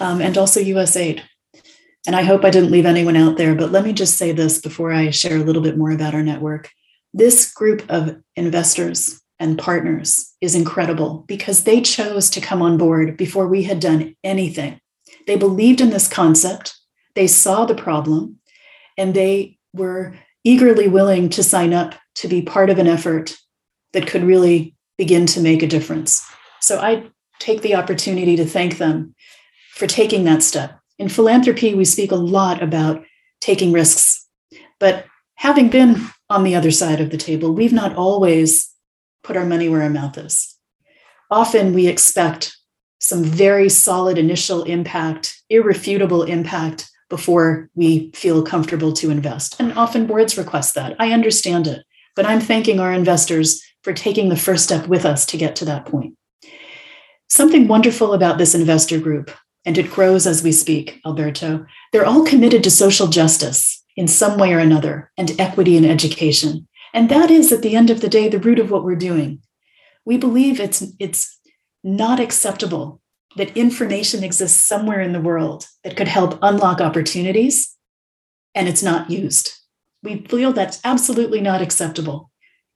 um, 0.00 0.20
and 0.20 0.36
also 0.36 0.60
USAID. 0.60 1.22
And 2.04 2.16
I 2.16 2.22
hope 2.22 2.44
I 2.44 2.50
didn't 2.50 2.72
leave 2.72 2.86
anyone 2.86 3.16
out 3.16 3.36
there, 3.36 3.54
but 3.54 3.70
let 3.70 3.84
me 3.84 3.92
just 3.92 4.18
say 4.18 4.32
this 4.32 4.60
before 4.60 4.90
I 4.92 5.10
share 5.10 5.36
a 5.36 5.44
little 5.44 5.62
bit 5.62 5.78
more 5.78 5.92
about 5.92 6.14
our 6.14 6.22
network. 6.22 6.70
This 7.14 7.52
group 7.52 7.84
of 7.88 8.16
investors 8.34 9.20
and 9.38 9.56
partners 9.56 10.34
is 10.40 10.56
incredible 10.56 11.24
because 11.28 11.62
they 11.62 11.80
chose 11.80 12.28
to 12.30 12.40
come 12.40 12.60
on 12.60 12.76
board 12.76 13.16
before 13.16 13.46
we 13.46 13.62
had 13.62 13.78
done 13.78 14.16
anything. 14.24 14.80
They 15.26 15.36
believed 15.36 15.80
in 15.80 15.90
this 15.90 16.08
concept, 16.08 16.76
they 17.14 17.26
saw 17.26 17.64
the 17.64 17.74
problem, 17.74 18.38
and 18.96 19.14
they 19.14 19.58
were 19.72 20.14
eagerly 20.44 20.88
willing 20.88 21.28
to 21.30 21.42
sign 21.42 21.72
up 21.72 21.94
to 22.16 22.28
be 22.28 22.42
part 22.42 22.70
of 22.70 22.78
an 22.78 22.86
effort 22.86 23.36
that 23.92 24.06
could 24.06 24.24
really 24.24 24.74
begin 24.96 25.26
to 25.26 25.40
make 25.40 25.62
a 25.62 25.66
difference. 25.66 26.24
So 26.60 26.78
I 26.78 27.10
take 27.38 27.62
the 27.62 27.74
opportunity 27.74 28.36
to 28.36 28.44
thank 28.44 28.78
them 28.78 29.14
for 29.74 29.86
taking 29.86 30.24
that 30.24 30.42
step. 30.42 30.78
In 30.98 31.08
philanthropy, 31.08 31.74
we 31.74 31.84
speak 31.84 32.10
a 32.10 32.16
lot 32.16 32.62
about 32.62 33.04
taking 33.40 33.72
risks, 33.72 34.26
but 34.78 35.06
having 35.36 35.70
been 35.70 36.06
on 36.28 36.44
the 36.44 36.54
other 36.54 36.70
side 36.70 37.00
of 37.00 37.10
the 37.10 37.16
table, 37.16 37.52
we've 37.52 37.72
not 37.72 37.96
always 37.96 38.70
put 39.24 39.36
our 39.36 39.46
money 39.46 39.68
where 39.68 39.82
our 39.82 39.90
mouth 39.90 40.18
is. 40.18 40.54
Often 41.30 41.72
we 41.72 41.86
expect 41.86 42.56
some 43.00 43.24
very 43.24 43.68
solid 43.68 44.18
initial 44.18 44.62
impact, 44.64 45.42
irrefutable 45.48 46.22
impact 46.22 46.90
before 47.08 47.68
we 47.74 48.12
feel 48.14 48.42
comfortable 48.42 48.92
to 48.92 49.10
invest. 49.10 49.56
And 49.58 49.72
often 49.72 50.06
boards 50.06 50.38
request 50.38 50.74
that. 50.76 50.94
I 51.00 51.12
understand 51.12 51.66
it, 51.66 51.84
but 52.14 52.24
I'm 52.24 52.40
thanking 52.40 52.78
our 52.78 52.92
investors 52.92 53.60
for 53.82 53.92
taking 53.92 54.28
the 54.28 54.36
first 54.36 54.64
step 54.64 54.86
with 54.86 55.04
us 55.04 55.26
to 55.26 55.36
get 55.36 55.56
to 55.56 55.64
that 55.64 55.86
point. 55.86 56.14
Something 57.28 57.66
wonderful 57.66 58.12
about 58.12 58.38
this 58.38 58.54
investor 58.54 59.00
group, 59.00 59.30
and 59.64 59.76
it 59.78 59.90
grows 59.90 60.26
as 60.26 60.42
we 60.42 60.52
speak, 60.52 61.00
Alberto, 61.04 61.66
they're 61.92 62.06
all 62.06 62.24
committed 62.24 62.62
to 62.64 62.70
social 62.70 63.06
justice 63.06 63.82
in 63.96 64.06
some 64.06 64.38
way 64.38 64.52
or 64.52 64.58
another 64.58 65.10
and 65.16 65.38
equity 65.40 65.76
in 65.76 65.84
education. 65.84 66.66
And 66.92 67.08
that 67.08 67.30
is, 67.30 67.52
at 67.52 67.62
the 67.62 67.76
end 67.76 67.90
of 67.90 68.00
the 68.00 68.08
day, 68.08 68.28
the 68.28 68.38
root 68.38 68.58
of 68.58 68.70
what 68.70 68.84
we're 68.84 68.96
doing. 68.96 69.42
We 70.04 70.16
believe 70.16 70.60
it's, 70.60 70.82
it's 70.98 71.39
not 71.82 72.20
acceptable 72.20 73.00
that 73.36 73.56
information 73.56 74.24
exists 74.24 74.60
somewhere 74.66 75.00
in 75.00 75.12
the 75.12 75.20
world 75.20 75.66
that 75.84 75.96
could 75.96 76.08
help 76.08 76.38
unlock 76.42 76.80
opportunities 76.80 77.76
and 78.54 78.68
it's 78.68 78.82
not 78.82 79.10
used. 79.10 79.52
We 80.02 80.24
feel 80.26 80.52
that's 80.52 80.80
absolutely 80.84 81.40
not 81.40 81.62
acceptable. 81.62 82.30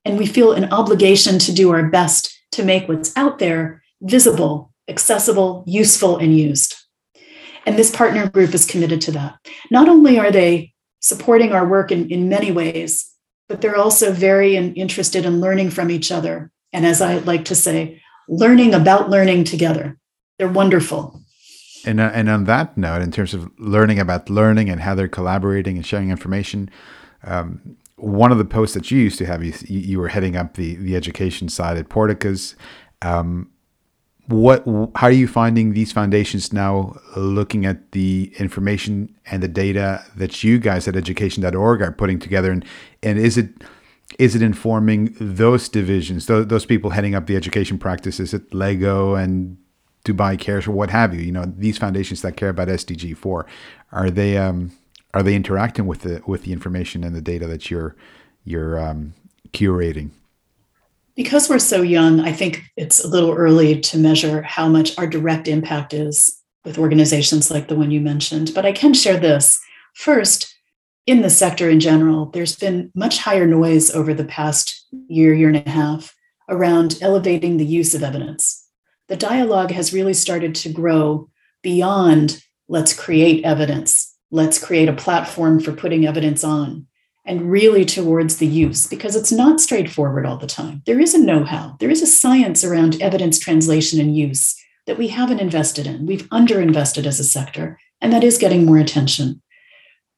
And 0.05 0.19
we 0.19 0.27
feel 0.27 0.53
an 0.53 0.73
obligation 0.73 1.38
to 1.40 1.53
do 1.53 1.73
our 1.73 1.88
best 1.88 2.31
to 2.53 2.64
make 2.64 2.88
what's 2.88 3.17
out 3.17 3.38
there 3.38 3.83
visible, 4.03 4.73
accessible, 4.88 5.64
useful, 5.67 6.19
and 6.19 6.38
used. 6.38 6.77
And 7.67 7.77
this 7.77 7.95
partner 7.95 8.29
group 8.29 8.55
is 8.55 8.67
committed 8.67 9.01
to 9.03 9.12
that. 9.12 9.37
Not 9.71 9.88
only 9.88 10.19
are 10.19 10.31
they 10.31 10.75
supporting 11.01 11.53
our 11.53 11.67
work 11.67 11.90
in, 11.90 12.11
in 12.11 12.29
many 12.29 12.53
ways, 12.53 13.11
but 13.49 13.61
they're 13.61 13.77
also 13.77 14.12
very 14.12 14.57
interested 14.57 15.25
in 15.25 15.40
learning 15.40 15.71
from 15.71 15.90
each 15.90 16.12
other. 16.12 16.51
And 16.73 16.85
as 16.85 17.01
I 17.01 17.19
like 17.19 17.47
to 17.47 17.55
say, 17.55 18.03
learning 18.29 18.75
about 18.75 19.11
learning 19.11 19.45
together. 19.45 19.99
They're 20.39 20.49
wonderful. 20.49 21.21
And, 21.87 22.01
uh, 22.01 22.11
and 22.15 22.31
on 22.31 22.45
that 22.45 22.77
note, 22.77 23.03
in 23.03 23.11
terms 23.11 23.35
of 23.35 23.51
learning 23.59 23.99
about 23.99 24.31
learning 24.31 24.71
and 24.71 24.81
how 24.81 24.95
they're 24.95 25.09
collaborating 25.09 25.77
and 25.77 25.85
sharing 25.85 26.11
information, 26.11 26.71
um, 27.25 27.77
one 27.97 28.33
of 28.33 28.39
the 28.39 28.45
posts 28.45 28.75
that 28.75 28.91
you 28.91 28.99
used 28.99 29.19
to 29.19 29.27
have, 29.27 29.45
you, 29.45 29.53
you 29.67 29.99
were 29.99 30.09
heading 30.09 30.37
up 30.37 30.55
the, 30.55 30.77
the 30.77 30.97
education 30.97 31.49
side 31.49 31.77
at 31.77 31.89
Porticus. 31.89 32.57
Um, 33.03 33.51
what 34.27 34.65
how 34.95 35.09
are 35.09 35.11
you 35.11 35.29
finding 35.29 35.75
these 35.75 35.93
foundations 35.93 36.53
now 36.53 36.97
looking 37.15 37.67
at 37.67 37.93
the 37.93 38.33
information 38.39 39.15
and 39.27 39.43
the 39.43 39.49
data 39.49 40.03
that 40.17 40.43
you 40.43 40.59
guys 40.59 40.89
at 40.89 40.97
education.org 40.97 41.83
are 41.83 41.93
putting 41.93 42.19
together 42.19 42.51
and 42.51 42.65
and 43.03 43.19
is 43.19 43.37
it 43.37 43.51
is 44.18 44.35
it 44.35 44.42
informing 44.42 45.14
those 45.18 45.68
divisions, 45.68 46.27
those, 46.27 46.46
those 46.46 46.66
people 46.66 46.90
heading 46.90 47.14
up 47.14 47.27
the 47.27 47.37
education 47.37 47.79
practices 47.79 48.33
at 48.33 48.55
Lego 48.55 49.14
and 49.14 49.57
Dubai 50.05 50.38
Cares 50.38 50.66
or 50.66 50.72
what 50.72 50.90
have 50.90 51.14
you? 51.14 51.20
You 51.20 51.33
know, 51.33 51.44
these 51.57 51.79
foundations 51.79 52.22
that 52.22 52.37
care 52.37 52.50
about 52.50 52.68
SDG 52.68 53.16
four, 53.16 53.46
are 53.92 54.11
they 54.11 54.37
um, 54.37 54.72
are 55.12 55.22
they 55.22 55.35
interacting 55.35 55.87
with 55.87 56.03
the 56.03 56.22
with 56.27 56.44
the 56.44 56.53
information 56.53 57.03
and 57.05 57.14
the 57.14 57.20
data 57.20 57.46
that 57.46 57.70
you're 57.70 57.96
you're 58.44 58.79
um, 58.79 59.14
curating? 59.53 60.11
Because 61.16 61.48
we're 61.48 61.61
so 61.61 61.81
young, 61.81 62.20
I 62.20 62.33
think 62.33 62.62
it's 62.77 63.03
a 63.03 63.09
little 63.09 63.33
early 63.33 63.81
to 63.81 63.98
measure 63.98 64.42
how 64.42 64.68
much 64.68 64.98
our 64.98 65.07
direct 65.07 65.46
impact 65.46 65.94
is 65.94 66.40
with 66.64 66.77
organizations 66.77 67.50
like 67.50 67.68
the 67.68 67.77
one 67.77 67.92
you 67.92 68.00
mentioned. 68.00 68.53
But 68.53 68.66
I 68.66 68.72
can 68.72 68.94
share 68.94 69.18
this. 69.18 69.61
First, 69.94 70.54
in 71.07 71.23
the 71.23 71.31
sector 71.31 71.69
in 71.69 71.81
general, 71.81 72.27
there's 72.27 72.57
been 72.57 72.90
much 72.95 73.19
higher 73.19 73.47
noise 73.47 73.90
over 73.90 74.14
the 74.14 74.25
past 74.25 74.87
year, 75.09 75.35
year 75.35 75.49
and 75.49 75.67
a 75.67 75.71
half 75.71 76.14
around 76.49 76.99
elevating 77.01 77.57
the 77.57 77.67
use 77.67 77.95
of 77.95 78.03
evidence. 78.03 78.67
The 79.09 79.17
dialogue 79.17 79.71
has 79.71 79.93
really 79.93 80.14
started 80.14 80.55
to 80.57 80.73
grow 80.73 81.29
beyond 81.62 82.43
let's 82.69 82.99
create 82.99 83.45
evidence, 83.45 84.14
let's 84.31 84.62
create 84.62 84.88
a 84.88 84.95
platform 84.95 85.61
for 85.61 85.73
putting 85.73 86.07
evidence 86.07 86.43
on, 86.43 86.87
and 87.27 87.51
really 87.51 87.85
towards 87.85 88.38
the 88.38 88.47
use, 88.47 88.87
because 88.87 89.14
it's 89.14 89.33
not 89.33 89.61
straightforward 89.61 90.25
all 90.25 90.38
the 90.38 90.47
time. 90.47 90.83
There 90.87 91.01
is 91.01 91.14
a 91.14 91.19
know 91.19 91.45
how, 91.45 91.77
there 91.81 91.90
is 91.90 92.03
a 92.03 92.07
science 92.07 92.64
around 92.64 93.01
evidence 93.03 93.38
translation 93.38 94.01
and 94.01 94.17
use 94.17 94.55
that 94.87 94.99
we 94.99 95.09
haven't 95.09 95.40
invested 95.40 95.87
in. 95.87 96.07
We've 96.07 96.29
underinvested 96.29 97.07
as 97.07 97.21
a 97.21 97.25
sector, 97.25 97.79
and 98.01 98.12
that 98.12 98.25
is 98.25 98.38
getting 98.38 98.64
more 98.64 98.79
attention. 98.79 99.43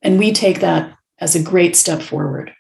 And 0.06 0.20
we 0.20 0.32
take 0.32 0.60
that 0.60 0.96
as 1.18 1.34
a 1.34 1.42
great 1.42 1.74
step 1.74 2.00
forward. 2.00 2.54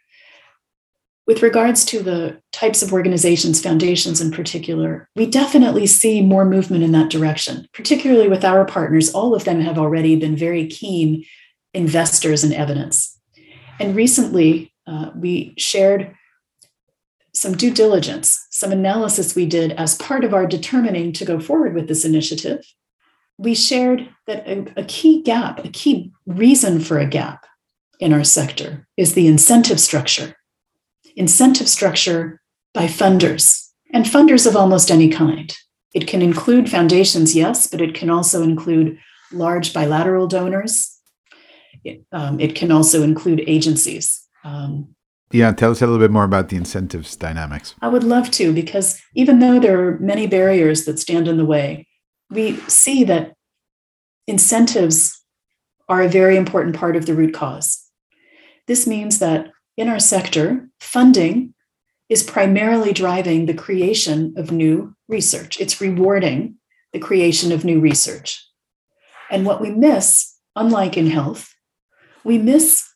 With 1.28 1.44
regards 1.44 1.84
to 1.84 2.02
the 2.02 2.40
types 2.50 2.82
of 2.82 2.92
organizations, 2.92 3.62
foundations 3.62 4.20
in 4.20 4.32
particular, 4.32 5.08
we 5.14 5.26
definitely 5.26 5.86
see 5.86 6.22
more 6.22 6.44
movement 6.44 6.82
in 6.82 6.90
that 6.90 7.08
direction, 7.08 7.68
particularly 7.72 8.26
with 8.26 8.44
our 8.44 8.64
partners. 8.64 9.14
All 9.14 9.32
of 9.32 9.44
them 9.44 9.60
have 9.60 9.78
already 9.78 10.16
been 10.16 10.36
very 10.36 10.66
keen 10.66 11.24
investors 11.72 12.42
in 12.42 12.52
evidence. 12.52 13.16
And 13.78 13.94
recently, 13.94 14.72
uh, 14.88 15.10
we 15.14 15.54
shared 15.56 16.16
some 17.32 17.56
due 17.56 17.70
diligence, 17.70 18.44
some 18.50 18.72
analysis 18.72 19.36
we 19.36 19.46
did 19.46 19.70
as 19.72 19.94
part 19.94 20.24
of 20.24 20.34
our 20.34 20.48
determining 20.48 21.12
to 21.12 21.24
go 21.24 21.38
forward 21.38 21.74
with 21.76 21.86
this 21.86 22.04
initiative 22.04 22.64
we 23.38 23.54
shared 23.54 24.08
that 24.26 24.46
a, 24.46 24.80
a, 24.80 24.84
key 24.84 25.22
gap, 25.22 25.64
a 25.64 25.68
key 25.68 26.12
reason 26.26 26.80
for 26.80 26.98
a 26.98 27.06
gap 27.06 27.46
in 28.00 28.12
our 28.12 28.24
sector 28.24 28.86
is 28.96 29.14
the 29.14 29.26
incentive 29.26 29.80
structure. 29.80 30.36
Incentive 31.16 31.68
structure 31.68 32.40
by 32.74 32.86
funders 32.86 33.70
and 33.92 34.04
funders 34.04 34.46
of 34.46 34.56
almost 34.56 34.90
any 34.90 35.08
kind. 35.08 35.56
It 35.94 36.06
can 36.06 36.20
include 36.20 36.70
foundations, 36.70 37.34
yes, 37.34 37.66
but 37.66 37.80
it 37.80 37.94
can 37.94 38.10
also 38.10 38.42
include 38.42 38.98
large 39.32 39.72
bilateral 39.72 40.26
donors. 40.26 40.98
It, 41.84 42.04
um, 42.12 42.38
it 42.40 42.54
can 42.54 42.70
also 42.70 43.02
include 43.02 43.42
agencies. 43.46 44.26
Um, 44.44 44.94
yeah, 45.32 45.52
tell 45.52 45.70
us 45.70 45.82
a 45.82 45.86
little 45.86 45.98
bit 46.00 46.10
more 46.10 46.24
about 46.24 46.50
the 46.50 46.56
incentives 46.56 47.16
dynamics. 47.16 47.74
I 47.80 47.88
would 47.88 48.04
love 48.04 48.30
to, 48.32 48.52
because 48.52 49.00
even 49.14 49.38
though 49.38 49.58
there 49.58 49.88
are 49.88 49.98
many 49.98 50.26
barriers 50.26 50.84
that 50.84 50.98
stand 50.98 51.28
in 51.28 51.36
the 51.36 51.44
way, 51.44 51.85
we 52.30 52.56
see 52.68 53.04
that 53.04 53.34
incentives 54.26 55.22
are 55.88 56.02
a 56.02 56.08
very 56.08 56.36
important 56.36 56.76
part 56.76 56.96
of 56.96 57.06
the 57.06 57.14
root 57.14 57.32
cause. 57.32 57.84
This 58.66 58.86
means 58.86 59.20
that 59.20 59.50
in 59.76 59.88
our 59.88 60.00
sector, 60.00 60.68
funding 60.80 61.54
is 62.08 62.22
primarily 62.22 62.92
driving 62.92 63.46
the 63.46 63.54
creation 63.54 64.34
of 64.36 64.50
new 64.50 64.94
research. 65.08 65.60
It's 65.60 65.80
rewarding 65.80 66.56
the 66.92 66.98
creation 66.98 67.52
of 67.52 67.64
new 67.64 67.80
research. 67.80 68.44
And 69.30 69.44
what 69.44 69.60
we 69.60 69.70
miss, 69.70 70.34
unlike 70.54 70.96
in 70.96 71.08
health, 71.08 71.52
we 72.24 72.38
miss 72.38 72.88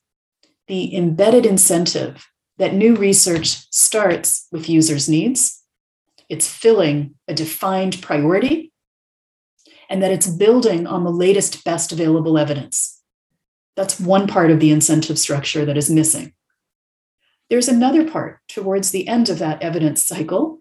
the 0.68 0.96
embedded 0.96 1.44
incentive 1.44 2.26
that 2.58 2.74
new 2.74 2.94
research 2.94 3.66
starts 3.72 4.46
with 4.52 4.68
users' 4.68 5.08
needs. 5.08 5.62
It's 6.28 6.48
filling 6.48 7.14
a 7.26 7.34
defined 7.34 8.00
priority 8.02 8.69
and 9.90 10.00
that 10.02 10.12
it's 10.12 10.28
building 10.28 10.86
on 10.86 11.02
the 11.02 11.10
latest, 11.10 11.64
best 11.64 11.90
available 11.90 12.38
evidence. 12.38 13.02
That's 13.76 13.98
one 13.98 14.28
part 14.28 14.50
of 14.50 14.60
the 14.60 14.70
incentive 14.70 15.18
structure 15.18 15.64
that 15.64 15.76
is 15.76 15.90
missing. 15.90 16.32
There's 17.50 17.68
another 17.68 18.08
part 18.08 18.38
towards 18.48 18.92
the 18.92 19.08
end 19.08 19.28
of 19.28 19.40
that 19.40 19.60
evidence 19.60 20.06
cycle, 20.06 20.60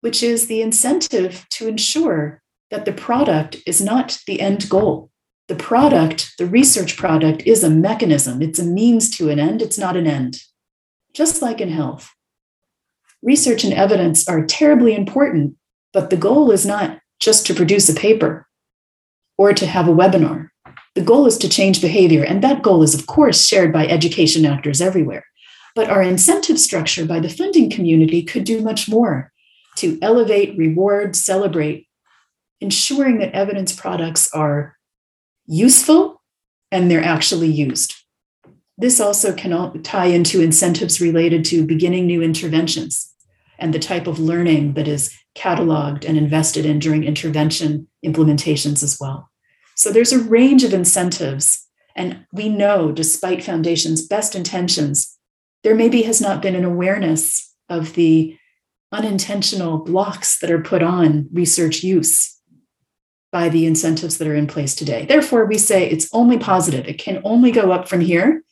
which 0.00 0.22
is 0.22 0.48
the 0.48 0.60
incentive 0.60 1.46
to 1.50 1.68
ensure 1.68 2.42
that 2.70 2.84
the 2.84 2.92
product 2.92 3.58
is 3.66 3.80
not 3.80 4.18
the 4.26 4.40
end 4.40 4.68
goal. 4.68 5.10
The 5.46 5.54
product, 5.54 6.32
the 6.38 6.46
research 6.46 6.96
product, 6.96 7.42
is 7.46 7.62
a 7.62 7.70
mechanism, 7.70 8.42
it's 8.42 8.58
a 8.58 8.64
means 8.64 9.10
to 9.16 9.30
an 9.30 9.38
end, 9.38 9.62
it's 9.62 9.78
not 9.78 9.96
an 9.96 10.06
end. 10.06 10.38
Just 11.12 11.40
like 11.40 11.60
in 11.60 11.68
health. 11.68 12.10
Research 13.22 13.62
and 13.62 13.72
evidence 13.72 14.26
are 14.26 14.44
terribly 14.44 14.96
important, 14.96 15.56
but 15.92 16.10
the 16.10 16.16
goal 16.16 16.50
is 16.50 16.66
not 16.66 16.98
just 17.20 17.46
to 17.46 17.54
produce 17.54 17.88
a 17.88 17.94
paper 17.94 18.43
or 19.36 19.52
to 19.52 19.66
have 19.66 19.88
a 19.88 19.92
webinar. 19.92 20.48
The 20.94 21.02
goal 21.02 21.26
is 21.26 21.38
to 21.38 21.48
change 21.48 21.80
behavior, 21.80 22.22
and 22.24 22.42
that 22.42 22.62
goal 22.62 22.82
is, 22.82 22.94
of 22.94 23.06
course, 23.06 23.46
shared 23.46 23.72
by 23.72 23.86
education 23.86 24.44
actors 24.44 24.80
everywhere. 24.80 25.24
But 25.74 25.90
our 25.90 26.02
incentive 26.02 26.60
structure 26.60 27.04
by 27.04 27.18
the 27.18 27.28
funding 27.28 27.68
community 27.68 28.22
could 28.22 28.44
do 28.44 28.60
much 28.60 28.88
more 28.88 29.32
to 29.76 29.98
elevate, 30.00 30.56
reward, 30.56 31.16
celebrate, 31.16 31.88
ensuring 32.60 33.18
that 33.18 33.32
evidence 33.32 33.72
products 33.72 34.32
are 34.32 34.76
useful 35.46 36.22
and 36.70 36.90
they're 36.90 37.02
actually 37.02 37.50
used. 37.50 37.94
this 38.76 39.00
also 39.00 39.32
can 39.32 39.82
tie 39.82 40.06
into 40.06 40.40
incentives 40.40 41.00
related 41.00 41.44
to 41.44 41.66
beginning 41.66 42.06
new 42.06 42.22
interventions 42.22 43.12
and 43.58 43.72
the 43.72 43.78
type 43.78 44.06
of 44.06 44.18
learning 44.18 44.74
that 44.74 44.88
is 44.88 45.16
cataloged 45.34 46.04
and 46.04 46.16
invested 46.16 46.64
in 46.64 46.78
during 46.78 47.04
intervention 47.04 47.88
implementations 48.04 48.82
as 48.82 48.98
well. 49.00 49.30
So 49.74 49.90
there's 49.90 50.12
a 50.12 50.22
range 50.22 50.64
of 50.64 50.72
incentives. 50.72 51.66
And 51.96 52.26
we 52.32 52.48
know, 52.48 52.92
despite 52.92 53.44
foundations' 53.44 54.06
best 54.06 54.34
intentions, 54.34 55.16
there 55.62 55.74
maybe 55.74 56.02
has 56.02 56.20
not 56.20 56.42
been 56.42 56.54
an 56.54 56.64
awareness 56.64 57.52
of 57.68 57.94
the 57.94 58.36
unintentional 58.92 59.78
blocks 59.78 60.38
that 60.38 60.50
are 60.50 60.60
put 60.60 60.82
on 60.82 61.28
research 61.32 61.82
use 61.82 62.40
by 63.32 63.48
the 63.48 63.66
incentives 63.66 64.18
that 64.18 64.28
are 64.28 64.34
in 64.34 64.46
place 64.46 64.76
today. 64.76 65.06
Therefore, 65.06 65.44
we 65.46 65.58
say 65.58 65.90
it's 65.90 66.08
only 66.12 66.38
positive, 66.38 66.86
it 66.86 66.98
can 66.98 67.20
only 67.24 67.50
go 67.50 67.72
up 67.72 67.88
from 67.88 68.00
here. 68.00 68.43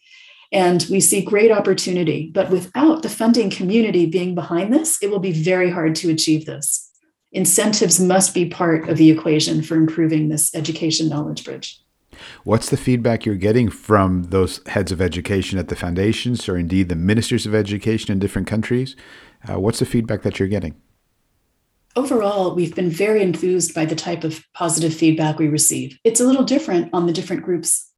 And 0.52 0.86
we 0.90 1.00
see 1.00 1.22
great 1.22 1.50
opportunity. 1.50 2.30
But 2.32 2.50
without 2.50 3.02
the 3.02 3.08
funding 3.08 3.50
community 3.50 4.06
being 4.06 4.34
behind 4.34 4.72
this, 4.72 5.02
it 5.02 5.10
will 5.10 5.18
be 5.18 5.32
very 5.32 5.70
hard 5.70 5.94
to 5.96 6.10
achieve 6.10 6.44
this. 6.44 6.90
Incentives 7.32 7.98
must 7.98 8.34
be 8.34 8.46
part 8.46 8.88
of 8.90 8.98
the 8.98 9.10
equation 9.10 9.62
for 9.62 9.76
improving 9.76 10.28
this 10.28 10.54
education 10.54 11.08
knowledge 11.08 11.44
bridge. 11.44 11.80
What's 12.44 12.68
the 12.68 12.76
feedback 12.76 13.24
you're 13.24 13.36
getting 13.36 13.70
from 13.70 14.24
those 14.24 14.60
heads 14.66 14.92
of 14.92 15.00
education 15.00 15.58
at 15.58 15.68
the 15.68 15.76
foundations 15.76 16.46
or 16.48 16.58
indeed 16.58 16.90
the 16.90 16.94
ministers 16.94 17.46
of 17.46 17.54
education 17.54 18.12
in 18.12 18.18
different 18.18 18.46
countries? 18.46 18.94
Uh, 19.48 19.58
what's 19.58 19.78
the 19.78 19.86
feedback 19.86 20.22
that 20.22 20.38
you're 20.38 20.48
getting? 20.48 20.74
Overall, 21.96 22.54
we've 22.54 22.74
been 22.74 22.90
very 22.90 23.22
enthused 23.22 23.74
by 23.74 23.84
the 23.84 23.96
type 23.96 24.24
of 24.24 24.44
positive 24.54 24.94
feedback 24.94 25.38
we 25.38 25.48
receive. 25.48 25.98
It's 26.04 26.20
a 26.20 26.24
little 26.24 26.44
different 26.44 26.90
on 26.92 27.06
the 27.06 27.12
different 27.12 27.42
groups 27.42 27.91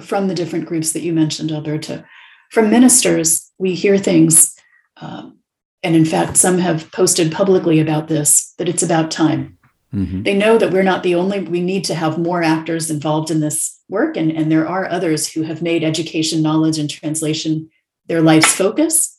from 0.00 0.28
the 0.28 0.34
different 0.34 0.66
groups 0.66 0.92
that 0.92 1.02
you 1.02 1.12
mentioned, 1.12 1.52
Alberto. 1.52 2.04
From 2.50 2.70
ministers, 2.70 3.50
we 3.58 3.74
hear 3.74 3.98
things, 3.98 4.56
um, 5.00 5.38
and 5.82 5.94
in 5.94 6.04
fact, 6.04 6.36
some 6.36 6.58
have 6.58 6.90
posted 6.92 7.32
publicly 7.32 7.80
about 7.80 8.08
this 8.08 8.54
that 8.58 8.68
it's 8.68 8.82
about 8.82 9.10
time. 9.10 9.56
Mm-hmm. 9.94 10.22
They 10.22 10.34
know 10.34 10.58
that 10.58 10.70
we're 10.70 10.82
not 10.82 11.02
the 11.02 11.14
only, 11.14 11.40
we 11.40 11.60
need 11.60 11.84
to 11.84 11.94
have 11.94 12.18
more 12.18 12.42
actors 12.42 12.90
involved 12.90 13.30
in 13.30 13.40
this 13.40 13.80
work. 13.88 14.16
And, 14.16 14.30
and 14.30 14.50
there 14.50 14.68
are 14.68 14.88
others 14.88 15.32
who 15.32 15.42
have 15.42 15.62
made 15.62 15.82
education, 15.82 16.42
knowledge, 16.42 16.78
and 16.78 16.88
translation 16.88 17.70
their 18.06 18.20
life's 18.20 18.54
focus. 18.54 19.18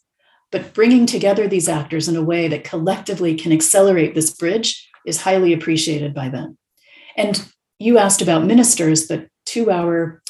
But 0.51 0.73
bringing 0.73 1.05
together 1.05 1.47
these 1.47 1.69
actors 1.69 2.07
in 2.07 2.15
a 2.15 2.23
way 2.23 2.47
that 2.49 2.63
collectively 2.63 3.35
can 3.35 3.51
accelerate 3.51 4.15
this 4.15 4.33
bridge 4.33 4.89
is 5.05 5.21
highly 5.21 5.53
appreciated 5.53 6.13
by 6.13 6.29
them. 6.29 6.57
And 7.17 7.45
you 7.79 7.97
asked 7.97 8.21
about 8.21 8.45
ministers, 8.45 9.07
but 9.07 9.27
to 9.47 9.71
our 9.71 10.21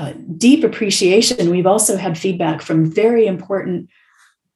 uh, 0.00 0.14
deep 0.38 0.64
appreciation, 0.64 1.50
we've 1.50 1.66
also 1.66 1.98
had 1.98 2.16
feedback 2.16 2.62
from 2.62 2.90
very 2.90 3.26
important 3.26 3.90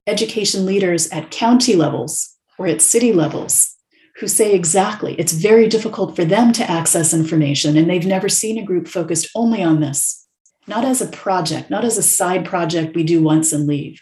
education 0.06 0.64
leaders 0.64 1.06
at 1.10 1.30
county 1.30 1.76
levels 1.76 2.34
or 2.58 2.66
at 2.66 2.80
city 2.80 3.12
levels 3.12 3.76
who 4.16 4.26
say 4.26 4.54
exactly 4.54 5.14
it's 5.16 5.34
very 5.34 5.68
difficult 5.68 6.16
for 6.16 6.24
them 6.24 6.50
to 6.50 6.70
access 6.70 7.12
information 7.12 7.76
and 7.76 7.90
they've 7.90 8.06
never 8.06 8.28
seen 8.28 8.58
a 8.58 8.64
group 8.64 8.88
focused 8.88 9.28
only 9.34 9.62
on 9.62 9.80
this, 9.80 10.26
not 10.66 10.82
as 10.82 11.02
a 11.02 11.08
project, 11.08 11.68
not 11.68 11.84
as 11.84 11.98
a 11.98 12.02
side 12.02 12.46
project 12.46 12.96
we 12.96 13.02
do 13.02 13.22
once 13.22 13.52
and 13.52 13.66
leave, 13.66 14.00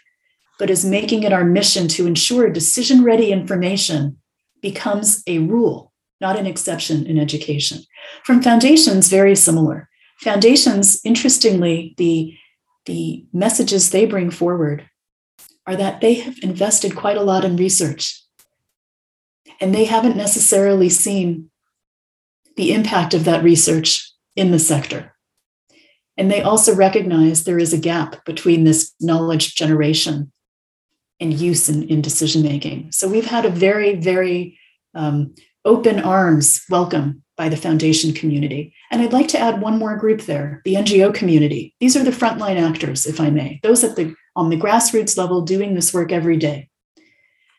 but 0.59 0.69
as 0.69 0.85
making 0.85 1.23
it 1.23 1.33
our 1.33 1.43
mission 1.43 1.89
to 1.89 2.07
ensure 2.07 2.49
decision 2.49 3.03
ready 3.03 3.33
information 3.33 4.17
becomes 4.61 5.21
a 5.27 5.39
rule, 5.39 5.91
not 6.21 6.39
an 6.39 6.47
exception 6.47 7.05
in 7.05 7.19
education. 7.19 7.79
From 8.23 8.41
foundations, 8.41 9.09
very 9.09 9.35
similar. 9.35 9.89
Foundations, 10.23 11.01
interestingly, 11.03 11.93
the, 11.97 12.33
the 12.85 13.25
messages 13.33 13.89
they 13.89 14.05
bring 14.05 14.31
forward 14.31 14.89
are 15.67 15.75
that 15.75 15.99
they 15.99 16.13
have 16.13 16.37
invested 16.41 16.95
quite 16.95 17.17
a 17.17 17.23
lot 17.23 17.43
in 17.43 17.57
research. 17.57 18.23
And 19.59 19.75
they 19.75 19.83
haven't 19.83 20.15
necessarily 20.15 20.87
seen 20.87 21.51
the 22.55 22.73
impact 22.73 23.13
of 23.13 23.25
that 23.25 23.43
research 23.43 24.09
in 24.37 24.51
the 24.51 24.59
sector. 24.59 25.13
And 26.15 26.31
they 26.31 26.41
also 26.41 26.73
recognize 26.73 27.43
there 27.43 27.59
is 27.59 27.73
a 27.73 27.77
gap 27.77 28.23
between 28.23 28.63
this 28.63 28.93
knowledge 29.01 29.55
generation 29.55 30.31
and 31.19 31.33
use 31.33 31.67
in, 31.67 31.83
in 31.89 32.01
decision 32.01 32.43
making. 32.43 32.93
So 32.93 33.09
we've 33.09 33.25
had 33.25 33.43
a 33.43 33.49
very, 33.49 33.95
very 33.95 34.57
um, 34.95 35.35
open 35.65 35.99
arms 35.99 36.63
welcome 36.69 37.22
by 37.35 37.49
the 37.49 37.57
foundation 37.57 38.13
community. 38.13 38.73
And 38.91 39.01
I'd 39.01 39.13
like 39.13 39.27
to 39.29 39.39
add 39.39 39.61
one 39.61 39.79
more 39.79 39.97
group 39.97 40.21
there, 40.21 40.61
the 40.65 40.75
NGO 40.75 41.13
community. 41.13 41.73
These 41.79 41.97
are 41.97 42.03
the 42.03 42.11
frontline 42.11 42.61
actors, 42.61 43.05
if 43.05 43.19
I 43.19 43.29
may, 43.29 43.59
those 43.63 43.83
at 43.83 43.95
the 43.95 44.15
on 44.35 44.49
the 44.49 44.57
grassroots 44.57 45.17
level 45.17 45.41
doing 45.41 45.73
this 45.73 45.93
work 45.93 46.11
every 46.11 46.37
day. 46.37 46.69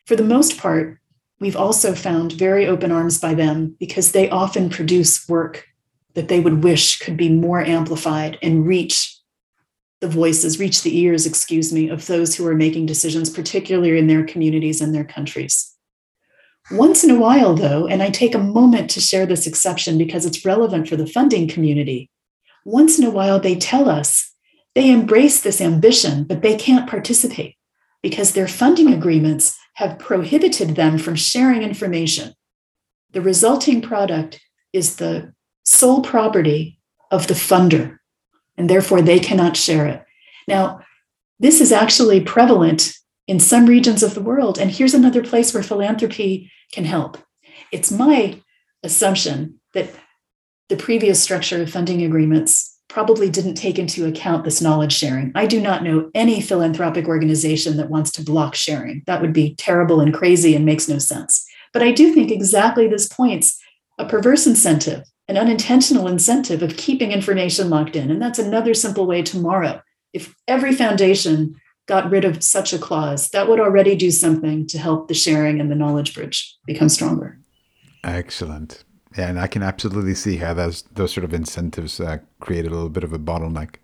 For 0.06 0.16
the 0.16 0.24
most 0.24 0.58
part, 0.58 0.98
we've 1.40 1.56
also 1.56 1.94
found 1.94 2.32
very 2.32 2.66
open 2.66 2.90
arms 2.90 3.20
by 3.20 3.34
them 3.34 3.76
because 3.78 4.12
they 4.12 4.28
often 4.28 4.70
produce 4.70 5.28
work 5.28 5.66
that 6.14 6.28
they 6.28 6.40
would 6.40 6.62
wish 6.62 6.98
could 6.98 7.16
be 7.16 7.28
more 7.28 7.60
amplified 7.60 8.38
and 8.42 8.66
reach 8.66 9.18
the 10.00 10.08
voices, 10.08 10.58
reach 10.60 10.82
the 10.82 10.98
ears, 10.98 11.26
excuse 11.26 11.72
me, 11.72 11.88
of 11.88 12.06
those 12.06 12.34
who 12.34 12.46
are 12.46 12.54
making 12.54 12.86
decisions, 12.86 13.30
particularly 13.30 13.98
in 13.98 14.06
their 14.06 14.24
communities 14.24 14.80
and 14.80 14.94
their 14.94 15.04
countries. 15.04 15.73
Once 16.70 17.04
in 17.04 17.10
a 17.10 17.18
while, 17.18 17.54
though, 17.54 17.86
and 17.86 18.02
I 18.02 18.08
take 18.08 18.34
a 18.34 18.38
moment 18.38 18.90
to 18.90 19.00
share 19.00 19.26
this 19.26 19.46
exception 19.46 19.98
because 19.98 20.24
it's 20.24 20.44
relevant 20.44 20.88
for 20.88 20.96
the 20.96 21.06
funding 21.06 21.46
community, 21.46 22.10
once 22.64 22.98
in 22.98 23.04
a 23.04 23.10
while 23.10 23.38
they 23.38 23.54
tell 23.54 23.88
us 23.88 24.32
they 24.74 24.90
embrace 24.90 25.42
this 25.42 25.60
ambition, 25.60 26.24
but 26.24 26.42
they 26.42 26.56
can't 26.56 26.88
participate 26.88 27.56
because 28.02 28.32
their 28.32 28.48
funding 28.48 28.92
agreements 28.92 29.56
have 29.74 29.98
prohibited 29.98 30.76
them 30.76 30.98
from 30.98 31.14
sharing 31.14 31.62
information. 31.62 32.34
The 33.12 33.20
resulting 33.20 33.80
product 33.80 34.40
is 34.72 34.96
the 34.96 35.32
sole 35.64 36.02
property 36.02 36.80
of 37.10 37.26
the 37.26 37.34
funder, 37.34 37.98
and 38.56 38.68
therefore 38.68 39.02
they 39.02 39.18
cannot 39.18 39.56
share 39.56 39.86
it. 39.86 40.02
Now, 40.48 40.80
this 41.38 41.60
is 41.60 41.72
actually 41.72 42.20
prevalent 42.20 42.92
in 43.26 43.40
some 43.40 43.66
regions 43.66 44.02
of 44.02 44.14
the 44.14 44.22
world. 44.22 44.58
And 44.58 44.70
here's 44.70 44.94
another 44.94 45.22
place 45.22 45.52
where 45.54 45.62
philanthropy 45.62 46.50
can 46.72 46.84
help. 46.84 47.18
It's 47.72 47.90
my 47.90 48.40
assumption 48.82 49.60
that 49.72 49.90
the 50.68 50.76
previous 50.76 51.22
structure 51.22 51.62
of 51.62 51.70
funding 51.70 52.02
agreements 52.02 52.78
probably 52.88 53.28
didn't 53.28 53.54
take 53.54 53.78
into 53.78 54.06
account 54.06 54.44
this 54.44 54.60
knowledge 54.60 54.92
sharing. 54.92 55.32
I 55.34 55.46
do 55.46 55.60
not 55.60 55.82
know 55.82 56.10
any 56.14 56.40
philanthropic 56.40 57.08
organization 57.08 57.76
that 57.78 57.90
wants 57.90 58.12
to 58.12 58.22
block 58.22 58.54
sharing. 58.54 59.02
That 59.06 59.20
would 59.20 59.32
be 59.32 59.54
terrible 59.56 60.00
and 60.00 60.14
crazy 60.14 60.54
and 60.54 60.64
makes 60.64 60.88
no 60.88 60.98
sense. 60.98 61.44
But 61.72 61.82
I 61.82 61.90
do 61.90 62.14
think 62.14 62.30
exactly 62.30 62.86
this 62.86 63.08
points 63.08 63.60
a 63.98 64.06
perverse 64.06 64.46
incentive, 64.46 65.02
an 65.28 65.36
unintentional 65.36 66.06
incentive 66.06 66.62
of 66.62 66.76
keeping 66.76 67.10
information 67.10 67.70
locked 67.70 67.96
in. 67.96 68.10
And 68.10 68.22
that's 68.22 68.38
another 68.38 68.74
simple 68.74 69.06
way 69.06 69.22
tomorrow. 69.22 69.80
If 70.12 70.34
every 70.46 70.74
foundation 70.74 71.56
got 71.86 72.10
rid 72.10 72.24
of 72.24 72.42
such 72.42 72.72
a 72.72 72.78
clause, 72.78 73.28
that 73.30 73.48
would 73.48 73.60
already 73.60 73.94
do 73.96 74.10
something 74.10 74.66
to 74.68 74.78
help 74.78 75.08
the 75.08 75.14
sharing 75.14 75.60
and 75.60 75.70
the 75.70 75.74
knowledge 75.74 76.14
bridge 76.14 76.56
become 76.66 76.88
stronger. 76.88 77.38
Excellent. 78.02 78.84
Yeah, 79.16 79.28
and 79.28 79.38
I 79.38 79.46
can 79.46 79.62
absolutely 79.62 80.14
see 80.14 80.36
how 80.36 80.54
those 80.54 80.82
those 80.94 81.12
sort 81.12 81.24
of 81.24 81.32
incentives 81.32 82.00
uh, 82.00 82.18
create 82.40 82.66
a 82.66 82.70
little 82.70 82.88
bit 82.88 83.04
of 83.04 83.12
a 83.12 83.18
bottleneck. 83.18 83.76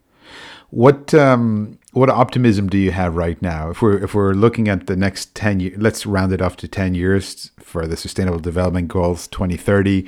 What 0.71 1.15
um, 1.15 1.79
what 1.93 2.11
optimism 2.11 2.69
do 2.69 2.79
you 2.79 2.91
have 2.93 3.17
right 3.17 3.41
now? 3.41 3.71
If 3.71 3.83
we're 3.83 4.03
if 4.03 4.15
we're 4.15 4.33
looking 4.33 4.69
at 4.69 4.87
the 4.87 4.97
next 4.97 5.35
ten 5.35 5.61
years, 5.61 5.77
let's 5.79 6.07
round 6.07 6.33
it 6.33 6.43
off 6.43 6.57
to 6.59 6.69
ten 6.69 6.95
years 6.95 7.51
for 7.61 7.87
the 7.87 7.97
Sustainable 7.97 8.41
Development 8.41 8.89
Goals 8.89 9.29
twenty 9.29 9.57
thirty. 9.57 10.07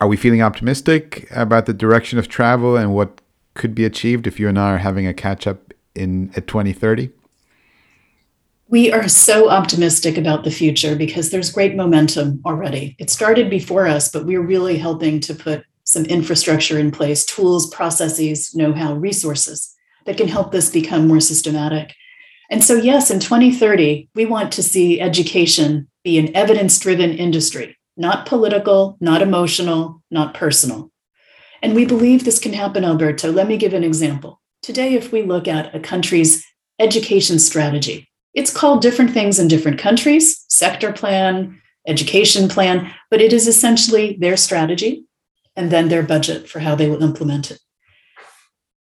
Are 0.00 0.08
we 0.08 0.16
feeling 0.16 0.42
optimistic 0.42 1.28
about 1.30 1.66
the 1.66 1.72
direction 1.72 2.18
of 2.18 2.28
travel 2.28 2.76
and 2.76 2.94
what 2.94 3.20
could 3.54 3.74
be 3.74 3.84
achieved 3.84 4.26
if 4.26 4.38
you 4.40 4.48
and 4.48 4.58
I 4.58 4.74
are 4.74 4.78
having 4.78 5.06
a 5.06 5.14
catch 5.14 5.46
up 5.46 5.63
in 5.94 6.32
at 6.36 6.46
2030? 6.46 7.10
We 8.68 8.90
are 8.90 9.08
so 9.08 9.50
optimistic 9.50 10.16
about 10.16 10.44
the 10.44 10.50
future 10.50 10.96
because 10.96 11.30
there's 11.30 11.52
great 11.52 11.76
momentum 11.76 12.40
already. 12.44 12.96
It 12.98 13.10
started 13.10 13.50
before 13.50 13.86
us, 13.86 14.10
but 14.10 14.24
we're 14.24 14.40
really 14.40 14.78
helping 14.78 15.20
to 15.20 15.34
put 15.34 15.64
some 15.84 16.06
infrastructure 16.06 16.78
in 16.78 16.90
place, 16.90 17.26
tools, 17.26 17.68
processes, 17.68 18.54
know 18.54 18.72
how, 18.72 18.94
resources 18.94 19.74
that 20.06 20.16
can 20.16 20.28
help 20.28 20.50
this 20.50 20.70
become 20.70 21.06
more 21.06 21.20
systematic. 21.20 21.94
And 22.50 22.64
so, 22.64 22.74
yes, 22.74 23.10
in 23.10 23.20
2030, 23.20 24.08
we 24.14 24.26
want 24.26 24.52
to 24.52 24.62
see 24.62 25.00
education 25.00 25.88
be 26.02 26.18
an 26.18 26.34
evidence 26.34 26.78
driven 26.78 27.12
industry, 27.12 27.76
not 27.96 28.26
political, 28.26 28.96
not 29.00 29.22
emotional, 29.22 30.02
not 30.10 30.34
personal. 30.34 30.90
And 31.62 31.74
we 31.74 31.86
believe 31.86 32.24
this 32.24 32.38
can 32.38 32.52
happen, 32.52 32.84
Alberto. 32.84 33.30
Let 33.32 33.48
me 33.48 33.56
give 33.56 33.72
an 33.72 33.84
example. 33.84 34.40
Today, 34.64 34.94
if 34.94 35.12
we 35.12 35.20
look 35.20 35.46
at 35.46 35.74
a 35.74 35.78
country's 35.78 36.42
education 36.78 37.38
strategy, 37.38 38.08
it's 38.32 38.50
called 38.50 38.80
different 38.80 39.10
things 39.10 39.38
in 39.38 39.46
different 39.46 39.78
countries 39.78 40.42
sector 40.48 40.90
plan, 40.90 41.60
education 41.86 42.48
plan, 42.48 42.90
but 43.10 43.20
it 43.20 43.34
is 43.34 43.46
essentially 43.46 44.16
their 44.18 44.38
strategy 44.38 45.04
and 45.54 45.70
then 45.70 45.88
their 45.88 46.02
budget 46.02 46.48
for 46.48 46.60
how 46.60 46.74
they 46.74 46.88
will 46.88 47.02
implement 47.02 47.50
it. 47.50 47.60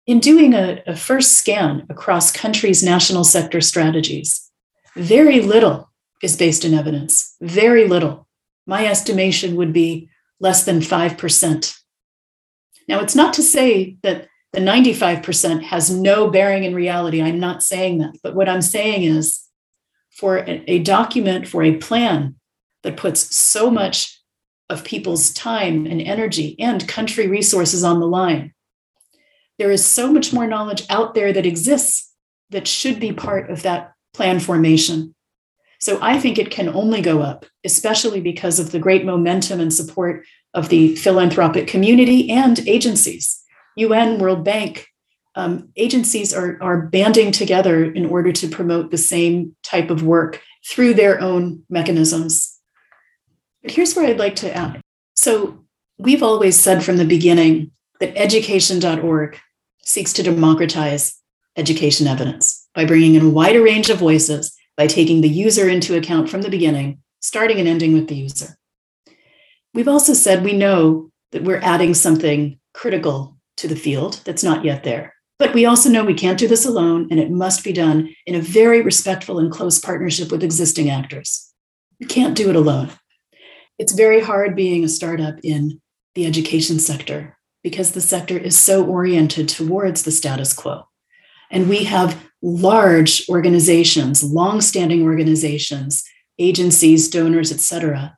in 0.07 0.21
doing 0.21 0.53
a, 0.53 0.81
a 0.87 0.95
first 0.95 1.33
scan 1.33 1.85
across 1.89 2.31
countries' 2.31 2.81
national 2.81 3.25
sector 3.25 3.59
strategies, 3.59 4.49
very 4.95 5.41
little 5.41 5.91
is 6.23 6.37
based 6.37 6.63
in 6.63 6.73
evidence, 6.73 7.35
very 7.41 7.85
little. 7.85 8.29
My 8.65 8.87
estimation 8.87 9.57
would 9.57 9.73
be 9.73 10.07
less 10.39 10.63
than 10.63 10.79
5%. 10.79 11.77
Now, 12.87 13.01
it's 13.01 13.15
not 13.15 13.33
to 13.33 13.43
say 13.43 13.97
that 14.03 14.29
the 14.55 14.61
95% 14.61 15.63
has 15.63 15.91
no 15.91 16.29
bearing 16.29 16.63
in 16.63 16.73
reality. 16.73 17.21
I'm 17.21 17.39
not 17.39 17.61
saying 17.61 17.97
that. 17.97 18.15
But 18.23 18.35
what 18.35 18.47
I'm 18.47 18.61
saying 18.61 19.03
is 19.03 19.43
for 20.11 20.45
a, 20.47 20.79
document, 20.79 21.45
for 21.45 21.61
a 21.61 21.75
plan 21.75 22.35
that 22.83 22.95
puts 22.95 23.35
so 23.35 23.69
much 23.69 24.17
of 24.69 24.85
people's 24.85 25.33
time 25.33 25.85
and 25.85 26.01
energy 26.01 26.55
and 26.57 26.87
country 26.87 27.27
resources 27.27 27.83
on 27.83 27.99
the 27.99 28.07
line, 28.07 28.53
there 29.59 29.71
is 29.71 29.85
so 29.85 30.11
much 30.11 30.31
more 30.31 30.47
knowledge 30.47 30.85
out 30.89 31.15
there 31.15 31.33
that 31.33 31.45
exists 31.45 32.13
that 32.51 32.65
should 32.65 32.97
be 32.97 33.11
part 33.11 33.49
of 33.49 33.61
that 33.63 33.91
plan 34.13 34.39
formation. 34.39 35.13
So 35.81 35.99
I 36.01 36.17
think 36.17 36.39
it 36.39 36.49
can 36.49 36.69
only 36.69 37.01
go 37.01 37.21
up, 37.21 37.45
especially 37.65 38.21
because 38.21 38.57
of 38.57 38.71
the 38.71 38.79
great 38.79 39.03
momentum 39.03 39.59
and 39.59 39.73
support 39.73 40.25
of 40.53 40.69
the 40.69 40.95
philanthropic 40.95 41.67
community 41.67 42.29
and 42.31 42.65
agencies. 42.69 43.41
UN, 43.75 44.19
World 44.19 44.43
Bank, 44.43 44.87
um, 45.35 45.69
agencies 45.75 46.33
are, 46.33 46.57
are 46.61 46.81
banding 46.87 47.31
together 47.31 47.83
in 47.83 48.05
order 48.05 48.31
to 48.31 48.47
promote 48.47 48.89
the 48.89 48.97
same 48.97 49.55
type 49.63 49.89
of 49.89 50.03
work 50.03 50.41
through 50.67 50.93
their 50.93 51.19
own 51.19 51.63
mechanisms. 51.69 52.57
But 53.61 53.71
here's 53.71 53.95
where 53.95 54.07
I'd 54.07 54.19
like 54.19 54.35
to 54.37 54.55
add. 54.55 54.81
So, 55.15 55.65
we've 55.97 56.23
always 56.23 56.59
said 56.59 56.83
from 56.83 56.97
the 56.97 57.05
beginning 57.05 57.71
that 57.99 58.17
education.org 58.17 59.39
seeks 59.83 60.13
to 60.13 60.23
democratize 60.23 61.21
education 61.55 62.07
evidence 62.07 62.67
by 62.73 62.85
bringing 62.85 63.15
in 63.15 63.27
a 63.27 63.29
wider 63.29 63.61
range 63.61 63.89
of 63.89 63.97
voices, 63.97 64.55
by 64.75 64.87
taking 64.87 65.21
the 65.21 65.29
user 65.29 65.69
into 65.69 65.97
account 65.97 66.29
from 66.29 66.41
the 66.41 66.49
beginning, 66.49 66.99
starting 67.21 67.59
and 67.59 67.67
ending 67.67 67.93
with 67.93 68.07
the 68.07 68.15
user. 68.15 68.57
We've 69.73 69.87
also 69.87 70.13
said 70.13 70.43
we 70.43 70.53
know 70.53 71.11
that 71.31 71.43
we're 71.43 71.59
adding 71.59 71.93
something 71.93 72.59
critical 72.73 73.34
to 73.57 73.67
the 73.67 73.75
field 73.75 74.21
that's 74.25 74.43
not 74.43 74.63
yet 74.65 74.83
there. 74.83 75.13
But 75.37 75.53
we 75.53 75.65
also 75.65 75.89
know 75.89 76.05
we 76.05 76.13
can't 76.13 76.39
do 76.39 76.47
this 76.47 76.65
alone, 76.65 77.07
and 77.11 77.19
it 77.19 77.29
must 77.29 77.63
be 77.63 77.73
done 77.73 78.15
in 78.25 78.35
a 78.35 78.41
very 78.41 78.81
respectful 78.81 79.37
and 79.39 79.51
close 79.51 79.79
partnership 79.79 80.31
with 80.31 80.43
existing 80.43 80.89
actors. 80.89 81.53
We 81.99 82.05
can't 82.05 82.37
do 82.37 82.49
it 82.49 82.55
alone. 82.55 82.91
It's 83.77 83.93
very 83.93 84.21
hard 84.21 84.55
being 84.55 84.83
a 84.83 84.89
startup 84.89 85.35
in 85.43 85.81
the 86.13 86.25
education 86.25 86.79
sector 86.79 87.37
because 87.63 87.91
the 87.91 88.01
sector 88.01 88.37
is 88.37 88.57
so 88.57 88.85
oriented 88.85 89.49
towards 89.49 90.03
the 90.03 90.11
status 90.11 90.53
quo. 90.53 90.87
And 91.51 91.67
we 91.67 91.83
have 91.83 92.23
large 92.41 93.27
organizations, 93.27 94.23
long-standing 94.23 95.03
organizations, 95.03 96.03
agencies, 96.39 97.09
donors, 97.09 97.51
et 97.51 97.59
cetera. 97.59 98.15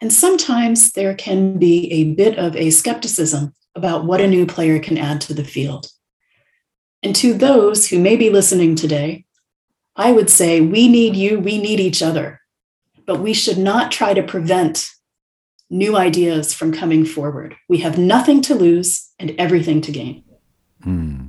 And 0.00 0.12
sometimes 0.12 0.92
there 0.92 1.14
can 1.14 1.58
be 1.58 1.92
a 1.92 2.14
bit 2.14 2.38
of 2.38 2.56
a 2.56 2.70
skepticism 2.70 3.54
about 3.76 4.04
what 4.04 4.20
a 4.20 4.26
new 4.26 4.46
player 4.46 4.78
can 4.80 4.98
add 4.98 5.20
to 5.22 5.34
the 5.34 5.44
field. 5.44 5.88
And 7.02 7.14
to 7.16 7.34
those 7.34 7.88
who 7.88 8.00
may 8.00 8.16
be 8.16 8.30
listening 8.30 8.74
today, 8.74 9.26
I 9.94 10.12
would 10.12 10.28
say 10.28 10.60
we 10.60 10.88
need 10.88 11.14
you, 11.14 11.38
we 11.38 11.58
need 11.58 11.78
each 11.78 12.02
other, 12.02 12.40
but 13.06 13.20
we 13.20 13.32
should 13.32 13.58
not 13.58 13.92
try 13.92 14.14
to 14.14 14.22
prevent 14.22 14.90
new 15.70 15.96
ideas 15.96 16.54
from 16.54 16.72
coming 16.72 17.04
forward. 17.04 17.56
We 17.68 17.78
have 17.78 17.98
nothing 17.98 18.40
to 18.42 18.54
lose 18.54 19.10
and 19.18 19.34
everything 19.38 19.80
to 19.82 19.92
gain. 19.92 20.24
Hmm. 20.82 21.26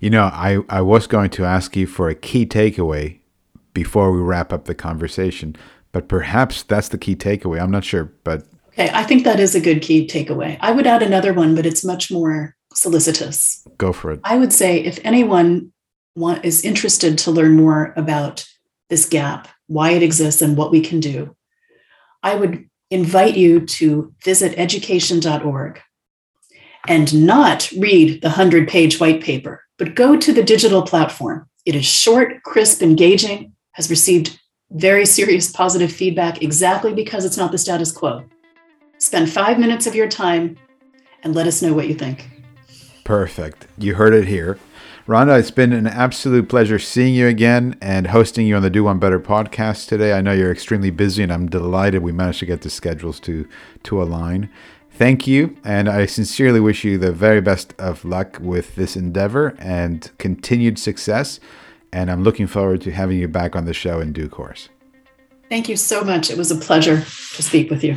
You 0.00 0.10
know, 0.10 0.24
I, 0.24 0.58
I 0.68 0.82
was 0.82 1.06
going 1.06 1.30
to 1.30 1.44
ask 1.44 1.76
you 1.76 1.86
for 1.86 2.08
a 2.08 2.14
key 2.14 2.46
takeaway 2.46 3.20
before 3.72 4.12
we 4.12 4.20
wrap 4.20 4.52
up 4.52 4.66
the 4.66 4.74
conversation, 4.74 5.56
but 5.92 6.08
perhaps 6.08 6.62
that's 6.62 6.88
the 6.88 6.98
key 6.98 7.16
takeaway. 7.16 7.60
I'm 7.60 7.70
not 7.70 7.84
sure, 7.84 8.12
but. 8.24 8.46
Okay, 8.78 8.90
I 8.92 9.04
think 9.04 9.24
that 9.24 9.40
is 9.40 9.54
a 9.54 9.60
good 9.60 9.80
key 9.80 10.06
takeaway. 10.06 10.58
I 10.60 10.70
would 10.70 10.86
add 10.86 11.02
another 11.02 11.32
one, 11.32 11.54
but 11.54 11.64
it's 11.64 11.82
much 11.82 12.10
more 12.10 12.54
solicitous. 12.74 13.66
Go 13.78 13.90
for 13.90 14.12
it. 14.12 14.20
I 14.22 14.36
would 14.36 14.52
say 14.52 14.84
if 14.84 14.98
anyone 15.02 15.72
want, 16.14 16.44
is 16.44 16.62
interested 16.62 17.16
to 17.18 17.30
learn 17.30 17.56
more 17.56 17.94
about 17.96 18.46
this 18.90 19.08
gap, 19.08 19.48
why 19.66 19.92
it 19.92 20.02
exists, 20.02 20.42
and 20.42 20.58
what 20.58 20.70
we 20.70 20.82
can 20.82 21.00
do, 21.00 21.34
I 22.22 22.34
would 22.34 22.68
invite 22.90 23.36
you 23.36 23.60
to 23.60 24.14
visit 24.22 24.58
education.org 24.58 25.80
and 26.86 27.26
not 27.26 27.70
read 27.78 28.20
the 28.20 28.28
100 28.28 28.68
page 28.68 29.00
white 29.00 29.22
paper, 29.22 29.62
but 29.78 29.94
go 29.94 30.18
to 30.18 30.32
the 30.34 30.42
digital 30.42 30.82
platform. 30.82 31.48
It 31.64 31.74
is 31.74 31.86
short, 31.86 32.42
crisp, 32.42 32.82
engaging, 32.82 33.54
has 33.72 33.88
received 33.88 34.38
very 34.70 35.06
serious 35.06 35.50
positive 35.50 35.90
feedback 35.90 36.42
exactly 36.42 36.92
because 36.92 37.24
it's 37.24 37.36
not 37.36 37.52
the 37.52 37.58
status 37.58 37.90
quo. 37.90 38.24
Spend 38.98 39.30
five 39.30 39.58
minutes 39.58 39.86
of 39.86 39.94
your 39.94 40.08
time 40.08 40.56
and 41.22 41.34
let 41.34 41.46
us 41.46 41.62
know 41.62 41.74
what 41.74 41.88
you 41.88 41.94
think. 41.94 42.30
Perfect. 43.04 43.66
You 43.78 43.94
heard 43.94 44.14
it 44.14 44.26
here. 44.26 44.58
Randa, 45.06 45.36
it's 45.38 45.52
been 45.52 45.72
an 45.72 45.86
absolute 45.86 46.48
pleasure 46.48 46.80
seeing 46.80 47.14
you 47.14 47.28
again 47.28 47.76
and 47.80 48.08
hosting 48.08 48.44
you 48.44 48.56
on 48.56 48.62
the 48.62 48.70
Do 48.70 48.82
One 48.82 48.98
Better 48.98 49.20
podcast 49.20 49.86
today. 49.86 50.12
I 50.12 50.20
know 50.20 50.32
you're 50.32 50.50
extremely 50.50 50.90
busy, 50.90 51.22
and 51.22 51.32
I'm 51.32 51.48
delighted 51.48 52.02
we 52.02 52.10
managed 52.10 52.40
to 52.40 52.46
get 52.46 52.62
the 52.62 52.70
schedules 52.70 53.20
to 53.20 53.46
to 53.84 54.02
align. 54.02 54.50
Thank 54.90 55.28
you, 55.28 55.56
and 55.62 55.88
I 55.88 56.06
sincerely 56.06 56.58
wish 56.58 56.82
you 56.82 56.98
the 56.98 57.12
very 57.12 57.40
best 57.40 57.72
of 57.78 58.04
luck 58.04 58.38
with 58.40 58.74
this 58.74 58.96
endeavor 58.96 59.54
and 59.60 60.10
continued 60.18 60.78
success. 60.78 61.38
And 61.92 62.10
I'm 62.10 62.24
looking 62.24 62.48
forward 62.48 62.80
to 62.82 62.90
having 62.90 63.18
you 63.18 63.28
back 63.28 63.54
on 63.54 63.64
the 63.64 63.74
show 63.74 64.00
in 64.00 64.12
due 64.12 64.28
course. 64.28 64.70
Thank 65.48 65.68
you 65.68 65.76
so 65.76 66.02
much. 66.02 66.30
It 66.30 66.36
was 66.36 66.50
a 66.50 66.56
pleasure 66.56 66.96
to 66.96 67.42
speak 67.42 67.70
with 67.70 67.84
you. 67.84 67.96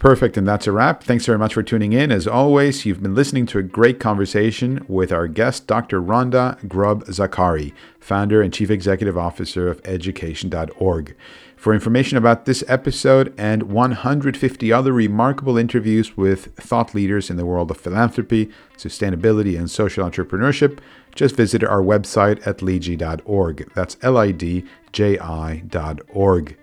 Perfect, 0.00 0.38
and 0.38 0.48
that's 0.48 0.66
a 0.66 0.72
wrap. 0.72 1.04
Thanks 1.04 1.26
very 1.26 1.36
much 1.36 1.52
for 1.52 1.62
tuning 1.62 1.92
in. 1.92 2.10
As 2.10 2.26
always, 2.26 2.86
you've 2.86 3.02
been 3.02 3.14
listening 3.14 3.44
to 3.44 3.58
a 3.58 3.62
great 3.62 4.00
conversation 4.00 4.82
with 4.88 5.12
our 5.12 5.28
guest, 5.28 5.66
Dr. 5.66 6.00
Randa 6.00 6.56
Grob-Zakhary, 6.66 7.74
founder 8.00 8.40
and 8.40 8.50
chief 8.50 8.70
executive 8.70 9.18
officer 9.18 9.68
of 9.68 9.78
education.org. 9.84 11.14
For 11.54 11.74
information 11.74 12.16
about 12.16 12.46
this 12.46 12.64
episode 12.66 13.34
and 13.36 13.64
150 13.64 14.72
other 14.72 14.94
remarkable 14.94 15.58
interviews 15.58 16.16
with 16.16 16.54
thought 16.54 16.94
leaders 16.94 17.28
in 17.28 17.36
the 17.36 17.44
world 17.44 17.70
of 17.70 17.76
philanthropy, 17.76 18.48
sustainability, 18.78 19.58
and 19.58 19.70
social 19.70 20.08
entrepreneurship, 20.08 20.78
just 21.14 21.36
visit 21.36 21.62
our 21.62 21.82
website 21.82 22.46
at 22.46 22.60
lidji.org. 22.60 23.70
That's 23.74 23.98
L 24.00 24.16
I 24.16 24.30
D 24.30 24.64
J 24.92 25.18
I.org. 25.18 26.56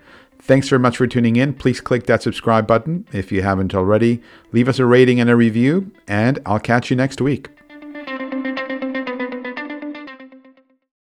Thanks 0.48 0.70
very 0.70 0.80
much 0.80 0.96
for 0.96 1.08
tuning 1.08 1.36
in. 1.36 1.54
Please 1.54 1.82
click 1.82 2.06
that 2.06 2.24
subscribe 2.24 2.66
button 2.66 3.06
if 3.12 3.34
you 3.34 3.42
haven't 3.42 3.76
already. 3.76 4.22
Leave 4.54 4.70
us 4.70 4.80
a 4.80 4.86
rating 4.86 5.20
and 5.20 5.30
a 5.30 5.36
review, 5.36 5.92
and 6.08 6.40
I'll 6.46 6.58
catch 6.58 6.90
you 6.90 6.96
next 6.96 7.20
week. 7.20 7.50